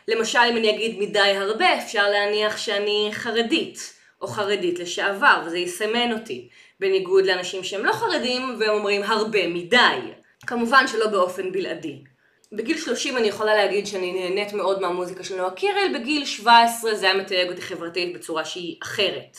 למשל, 0.08 0.40
אם 0.52 0.58
אני 0.58 0.70
אגיד 0.70 1.00
מדי 1.00 1.20
הרבה, 1.20 1.78
אפשר 1.78 2.10
להניח 2.10 2.58
שאני 2.58 3.10
חרדית, 3.14 3.94
או 4.22 4.28
חרדית 4.28 4.80
לשעבר, 4.80 5.44
וזה 5.46 5.58
יסמן 5.58 6.12
אותי. 6.12 6.50
בניגוד 6.80 7.26
לאנשים 7.26 7.64
שהם 7.64 7.86
לא 7.86 7.94
חרדים, 7.94 8.56
והם 8.60 8.70
אומרים 8.70 9.04
הרבה 9.04 9.48
מדי. 9.48 10.00
כמובן 10.48 10.88
שלא 10.88 11.08
באופן 11.08 11.52
בלעדי. 11.52 12.04
בגיל 12.52 12.78
30 12.78 13.18
אני 13.18 13.28
יכולה 13.28 13.56
להגיד 13.56 13.88
שאני 13.88 14.14
נהנית 14.14 14.54
מאוד 14.54 14.82
מהמוזיקה 14.82 15.24
של 15.24 15.36
נועה 15.36 15.52
קירל, 15.52 15.94
בגיל 15.94 16.26
17 16.26 16.96
זה 16.96 17.06
היה 17.06 17.22
מתייג 17.22 17.50
אותי 17.50 17.62
חברתית 17.62 18.16
בצורה 18.16 18.46
שהיא 18.46 18.76
אחרת. 18.84 19.38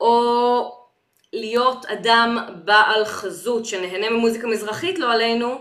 או 0.00 0.86
להיות 1.32 1.86
אדם 1.86 2.38
בעל 2.64 3.04
חזות 3.04 3.66
שנהנה 3.66 4.10
ממוזיקה 4.10 4.46
מזרחית, 4.46 4.98
לא 4.98 5.12
עלינו, 5.12 5.58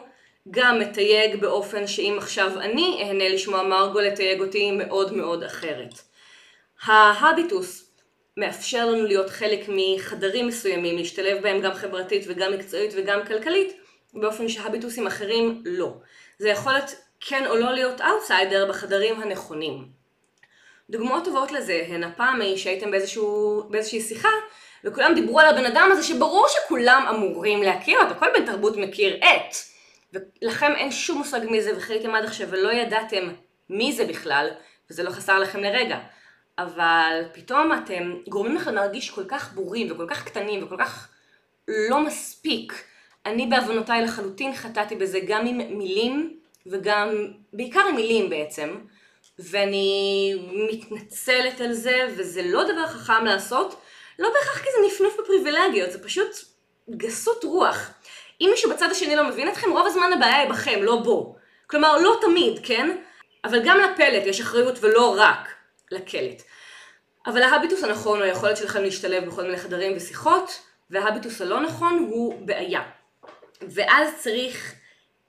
גם 0.52 0.80
מתייג 0.80 1.42
באופן 1.42 1.88
שאם 1.88 2.16
עכשיו 2.18 2.52
אני 2.60 3.04
אהנה 3.04 3.30
לשמוע 3.30 3.64
מרגו 3.64 4.00
לתייג 4.00 4.42
אותי 4.42 4.72
מאוד 4.72 5.14
מאוד 5.14 5.44
אחרת. 5.44 5.94
ההביטוס 6.84 7.92
מאפשר 8.38 8.86
לנו 8.86 9.06
להיות 9.06 9.30
חלק 9.30 9.60
מחדרים 9.68 10.48
מסוימים, 10.48 10.98
להשתלב 10.98 11.42
בהם 11.42 11.62
גם 11.62 11.74
חברתית 11.74 12.24
וגם 12.28 12.52
מקצועית 12.54 12.94
וגם 12.98 13.20
כלכלית, 13.28 13.85
באופן 14.16 14.50
שהביטוסים 14.50 15.08
אחרים 15.08 15.62
לא. 15.66 15.94
זה 16.40 16.50
יכול 16.50 16.74
להיות 16.74 16.96
כן 17.20 17.46
או 17.48 17.56
לא 17.56 17.74
להיות 17.74 18.02
אאוטסיידר 18.02 18.70
בחדרים 18.70 19.22
הנכונים. 19.22 19.88
דוגמאות 20.90 21.26
טובות 21.26 21.52
לזה 21.52 21.84
הן 21.88 22.04
הפעם 22.04 22.42
ההיא 22.42 22.58
שהייתם 22.58 22.92
באיזשהו, 22.92 23.64
באיזושהי 23.70 24.02
שיחה 24.02 24.30
וכולם 24.84 25.14
דיברו 25.16 25.40
על 25.40 25.48
הבן 25.48 25.66
אדם 25.66 25.90
הזה 25.92 26.04
שברור 26.04 26.48
שכולם 26.50 27.06
אמורים 27.10 27.64
להכיר 27.64 28.00
אותו, 28.00 28.16
כל 28.20 28.26
בן 28.34 28.46
תרבות 28.46 28.78
מכיר 28.78 29.18
את. 29.18 29.56
ולכם 30.14 30.72
אין 30.76 30.92
שום 30.92 31.18
מושג 31.18 31.40
מי 31.50 31.62
זה 31.62 31.78
וחייתם 31.78 32.16
עד 32.16 32.26
עכשיו 32.26 32.50
ולא 32.50 32.72
ידעתם 32.72 33.30
מי 33.70 33.94
זה 33.94 34.06
בכלל, 34.06 34.50
וזה 34.90 35.04
לא 35.04 35.10
חסר 35.10 35.40
לכם 35.40 35.60
לרגע. 35.60 36.00
אבל 36.58 37.24
פתאום 37.34 37.72
אתם 37.74 38.14
גורמים 38.30 38.56
לכם 38.56 38.76
להרגיש 38.76 39.10
כל 39.10 39.26
כך 39.28 39.54
בורים 39.54 39.92
וכל 39.92 40.08
כך 40.10 40.26
קטנים 40.26 40.64
וכל 40.64 40.78
כך 40.80 41.10
לא 41.68 42.00
מספיק. 42.00 42.84
אני 43.26 43.48
בעוונותיי 43.48 44.02
לחלוטין 44.02 44.56
חטאתי 44.56 44.96
בזה 44.96 45.20
גם 45.28 45.46
עם 45.46 45.58
מילים 45.58 46.40
וגם, 46.66 47.10
בעיקר 47.54 47.82
עם 47.90 47.96
מילים 47.96 48.30
בעצם, 48.30 48.76
ואני 49.40 50.34
מתנצלת 50.72 51.62
על 51.62 51.74
זה, 51.74 52.08
וזה 52.18 52.42
לא 52.44 52.64
דבר 52.64 52.88
חכם 52.88 53.26
לעשות, 53.26 53.82
לא 54.20 54.30
בהכרח 54.34 54.58
כי 54.58 54.70
זה 54.76 54.88
נפנוף 54.88 55.20
בפריבילגיות, 55.20 55.92
זה 55.92 56.04
פשוט 56.04 56.36
גסות 56.90 57.44
רוח. 57.44 57.92
אם 58.42 58.48
מישהו 58.52 58.72
בצד 58.72 58.92
השני 58.92 59.16
לא 59.16 59.28
מבין 59.30 59.50
אתכם, 59.50 59.72
רוב 59.72 59.88
הזמן 59.88 60.14
הבעיה 60.14 60.38
היא 60.38 60.50
בכם, 60.50 60.84
לא 60.84 60.96
בו. 60.96 61.36
כלומר, 61.68 61.98
לא 61.98 62.18
תמיד, 62.22 62.60
כן? 62.64 62.98
אבל 63.46 63.62
גם 63.66 63.80
לפלט 63.80 64.26
יש 64.26 64.42
אחריות 64.42 64.78
ולא 64.82 65.16
רק 65.18 65.50
לקלט. 65.92 66.42
אבל 67.28 67.44
ההביטוס 67.44 67.84
הנכון 67.84 68.18
הוא 68.18 68.26
היכולת 68.26 68.58
שלכם 68.58 68.84
להשתלב 68.84 69.26
בכל 69.26 69.44
מיני 69.44 69.58
חדרים 69.58 69.94
ושיחות, 69.96 70.62
וההביטוס 70.90 71.42
הלא 71.42 71.62
נכון 71.62 72.08
הוא 72.10 72.46
בעיה. 72.46 72.82
ואז 73.62 74.10
צריך 74.18 74.76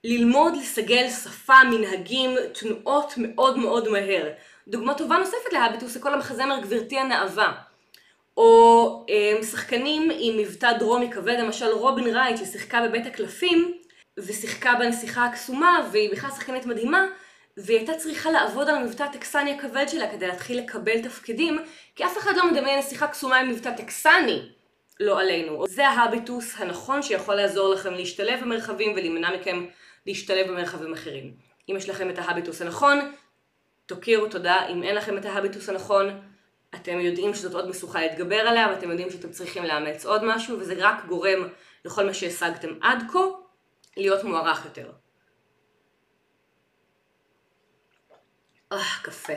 ללמוד 0.05 0.57
לסגל 0.57 1.11
שפה, 1.11 1.65
מנהגים, 1.71 2.31
תנועות 2.61 3.15
מאוד 3.17 3.59
מאוד 3.59 3.89
מהר. 3.89 4.29
דוגמה 4.69 4.95
טובה 4.95 5.17
נוספת 5.17 5.53
להביטוס 5.53 5.93
זה 5.93 6.01
כל 6.01 6.15
המחזמר 6.15 6.61
גברתי 6.63 6.99
הנאווה. 6.99 7.53
או 8.37 9.05
אה, 9.11 9.43
שחקנים 9.43 10.11
עם 10.19 10.39
מבטא 10.39 10.73
דרומי 10.73 11.13
כבד, 11.13 11.37
למשל 11.39 11.67
רובין 11.67 12.17
רייט 12.17 12.37
ששיחקה 12.37 12.89
בבית 12.89 13.07
הקלפים 13.07 13.75
ושיחקה 14.19 14.75
בנסיכה 14.75 15.25
הקסומה 15.25 15.89
והיא 15.93 16.11
בכלל 16.13 16.31
שחקנית 16.31 16.67
מדהימה 16.67 17.07
והיא 17.57 17.79
הייתה 17.79 17.95
צריכה 17.95 18.31
לעבוד 18.31 18.69
על 18.69 18.75
המבטא 18.75 19.03
הטקסני 19.03 19.55
הכבד 19.55 19.87
שלה 19.89 20.11
כדי 20.11 20.27
להתחיל 20.27 20.59
לקבל 20.59 21.03
תפקידים 21.03 21.59
כי 21.97 22.05
אף 22.05 22.19
אחד 22.19 22.37
לא 22.37 22.51
מדמיין 22.51 22.79
נסיכה 22.79 23.07
קסומה 23.07 23.37
עם 23.37 23.49
מבטא 23.49 23.71
טקסני 23.77 24.49
לא 25.01 25.21
עלינו. 25.21 25.67
זה 25.69 25.89
ההביטוס 25.89 26.61
הנכון 26.61 27.03
שיכול 27.03 27.35
לעזור 27.35 27.69
לכם 27.69 27.95
להשתלב 27.95 28.41
במרחבים 28.41 28.93
ולהימנע 28.93 29.37
מכם 29.37 29.67
להשתלב 30.07 30.47
במרחבים 30.49 30.93
אחרים. 30.93 31.35
אם 31.71 31.75
יש 31.77 31.89
לכם 31.89 32.11
את 32.11 32.19
ההביטוס 32.19 32.63
הנכון, 32.63 33.13
תוקירו 33.87 34.29
תודה. 34.29 34.67
אם 34.69 34.83
אין 34.83 34.95
לכם 34.95 35.19
את 35.19 35.25
ההביטוס 35.25 35.69
הנכון, 35.69 36.21
אתם 36.75 37.01
יודעים 37.01 37.35
שזאת 37.35 37.55
עוד 37.55 37.69
משוכה 37.69 38.01
להתגבר 38.01 38.37
עליה, 38.37 38.69
ואתם 38.69 38.91
יודעים 38.91 39.11
שאתם 39.11 39.31
צריכים 39.31 39.65
לאמץ 39.65 40.07
עוד 40.07 40.25
משהו, 40.25 40.59
וזה 40.61 40.75
רק 40.79 41.05
גורם 41.07 41.49
לכל 41.85 42.07
מה 42.07 42.15
שהשגתם 42.15 42.69
עד 42.83 43.03
כה 43.13 43.19
להיות 43.97 44.25
מוערך 44.25 44.65
יותר. 44.65 44.91
אה, 48.73 48.79
קפה. 49.03 49.33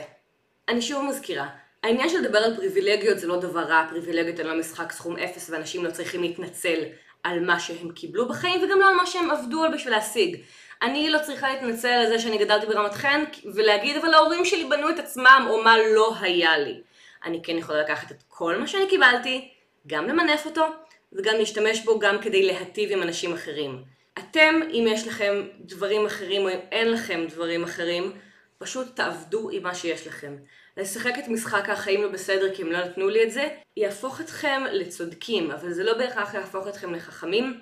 אני 0.68 0.82
שוב 0.82 1.04
מזכירה, 1.04 1.48
העניין 1.82 2.08
של 2.08 2.18
לדבר 2.18 2.38
על 2.38 2.56
פריבילגיות 2.56 3.18
זה 3.18 3.26
לא 3.26 3.36
דבר 3.36 3.60
רע, 3.60 3.86
פריבילגיות 3.90 4.38
הן 4.38 4.46
לא 4.46 4.58
משחק 4.58 4.92
סכום 4.92 5.16
אפס 5.16 5.50
ואנשים 5.50 5.84
לא 5.84 5.90
צריכים 5.90 6.22
להתנצל 6.22 6.78
על 7.22 7.40
מה 7.40 7.60
שהם 7.60 7.90
קיבלו 7.90 8.28
בחיים 8.28 8.62
וגם 8.62 8.80
לא 8.80 8.88
על 8.88 8.94
מה 8.94 9.06
שהם 9.06 9.30
עבדו 9.30 9.64
על 9.64 9.74
בשביל 9.74 9.94
להשיג. 9.94 10.36
אני 10.82 11.10
לא 11.10 11.18
צריכה 11.18 11.48
להתנצל 11.52 11.88
על 11.88 12.06
זה 12.06 12.18
שאני 12.18 12.38
גדלתי 12.38 12.66
ברמת 12.66 12.94
חן 12.94 13.24
ולהגיד 13.54 13.96
אבל 13.96 14.14
ההורים 14.14 14.44
שלי 14.44 14.64
בנו 14.64 14.90
את 14.90 14.98
עצמם 14.98 15.46
או 15.50 15.62
מה 15.62 15.76
לא 15.78 16.14
היה 16.20 16.58
לי. 16.58 16.80
אני 17.24 17.42
כן 17.42 17.58
יכולה 17.58 17.82
לקחת 17.82 18.10
את 18.10 18.22
כל 18.28 18.56
מה 18.56 18.66
שאני 18.66 18.88
קיבלתי, 18.88 19.48
גם 19.86 20.08
למנף 20.08 20.46
אותו 20.46 20.64
וגם 21.12 21.34
להשתמש 21.36 21.80
בו 21.84 21.98
גם 21.98 22.18
כדי 22.18 22.42
להטיב 22.42 22.92
עם 22.92 23.02
אנשים 23.02 23.32
אחרים. 23.32 23.82
אתם, 24.18 24.60
אם 24.72 24.84
יש 24.88 25.06
לכם 25.06 25.42
דברים 25.60 26.06
אחרים 26.06 26.42
או 26.42 26.48
אם 26.48 26.58
אין 26.72 26.92
לכם 26.92 27.26
דברים 27.28 27.64
אחרים, 27.64 28.12
פשוט 28.58 28.96
תעבדו 28.96 29.50
עם 29.50 29.62
מה 29.62 29.74
שיש 29.74 30.06
לכם. 30.06 30.36
לשחק 30.80 31.18
את 31.18 31.28
משחק 31.28 31.68
החיים 31.68 32.02
לא 32.02 32.08
בסדר 32.08 32.54
כי 32.54 32.62
הם 32.62 32.72
לא 32.72 32.84
נתנו 32.84 33.08
לי 33.08 33.24
את 33.24 33.32
זה, 33.32 33.48
יהפוך 33.76 34.20
אתכם 34.20 34.62
לצודקים, 34.72 35.50
אבל 35.50 35.72
זה 35.72 35.84
לא 35.84 35.98
בהכרח 35.98 36.34
יהפוך 36.34 36.68
אתכם 36.68 36.94
לחכמים 36.94 37.60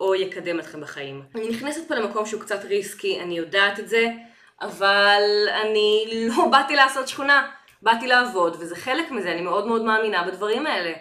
או 0.00 0.14
יקדם 0.14 0.60
אתכם 0.60 0.80
בחיים. 0.80 1.22
אני 1.34 1.48
נכנסת 1.48 1.88
פה 1.88 1.94
למקום 1.94 2.26
שהוא 2.26 2.40
קצת 2.40 2.64
ריסקי, 2.64 3.20
אני 3.20 3.38
יודעת 3.38 3.78
את 3.80 3.88
זה, 3.88 4.10
אבל 4.60 5.22
אני 5.62 6.04
לא 6.28 6.46
באתי 6.52 6.76
לעשות 6.76 7.08
שכונה, 7.08 7.50
באתי 7.82 8.06
לעבוד, 8.06 8.56
וזה 8.60 8.76
חלק 8.76 9.10
מזה, 9.10 9.32
אני 9.32 9.42
מאוד 9.42 9.66
מאוד 9.66 9.82
מאמינה 9.84 10.24
בדברים 10.24 10.66
האלה. 10.66 10.92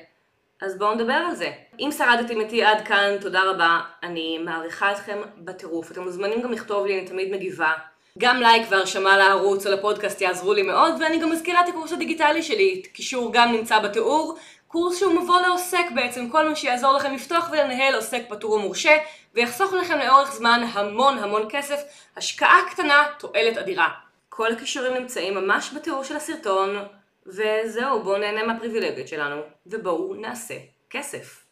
אז 0.61 0.77
בואו 0.77 0.95
נדבר 0.95 1.13
על 1.13 1.35
זה. 1.35 1.51
אם 1.79 1.89
שרדתם 1.97 2.39
איתי 2.39 2.63
עד 2.63 2.87
כאן, 2.87 3.17
תודה 3.21 3.41
רבה, 3.51 3.81
אני 4.03 4.37
מעריכה 4.37 4.91
אתכם 4.91 5.21
בטירוף. 5.37 5.91
אתם 5.91 6.01
מוזמנים 6.03 6.41
גם 6.41 6.51
לכתוב 6.51 6.85
לי, 6.85 6.99
אני 6.99 7.07
תמיד 7.07 7.31
מגיבה. 7.31 7.73
גם 8.19 8.39
לייק 8.39 8.67
והרשמה 8.69 9.17
לערוץ 9.17 9.67
או 9.67 9.71
לפודקאסט 9.71 10.21
יעזרו 10.21 10.53
לי 10.53 10.61
מאוד, 10.61 10.93
ואני 10.99 11.19
גם 11.19 11.31
מזכירה 11.31 11.61
את 11.61 11.69
הקורס 11.69 11.93
הדיגיטלי 11.93 12.43
שלי, 12.43 12.81
קישור 12.93 13.29
גם 13.33 13.51
נמצא 13.51 13.79
בתיאור. 13.79 14.37
קורס 14.67 14.99
שהוא 14.99 15.13
מבוא 15.13 15.41
לעוסק 15.41 15.85
בעצם, 15.95 16.29
כל 16.29 16.49
מה 16.49 16.55
שיעזור 16.55 16.93
לכם 16.93 17.13
לפתוח 17.13 17.49
ולנהל 17.51 17.95
עוסק 17.95 18.21
פטור 18.29 18.51
ומורשה, 18.51 18.97
ויחסוך 19.33 19.73
לכם 19.73 19.99
לאורך 19.99 20.33
זמן 20.33 20.63
המון 20.73 21.17
המון 21.17 21.45
כסף, 21.49 21.79
השקעה 22.17 22.61
קטנה, 22.71 23.03
תועלת 23.19 23.57
אדירה. 23.57 23.87
כל 24.29 24.51
הכישורים 24.51 24.93
נמצאים 24.93 25.33
ממש 25.33 25.71
בתיאור 25.75 26.03
של 26.03 26.15
הסרטון, 26.15 26.75
וזהו, 27.25 28.03
בואו 28.03 28.17
נהנה 28.17 28.43
מהפריבילגיות 28.43 29.07
שלנו, 29.07 29.41
ובואו 29.65 30.13
נעשה 30.13 30.55
כסף. 30.89 31.42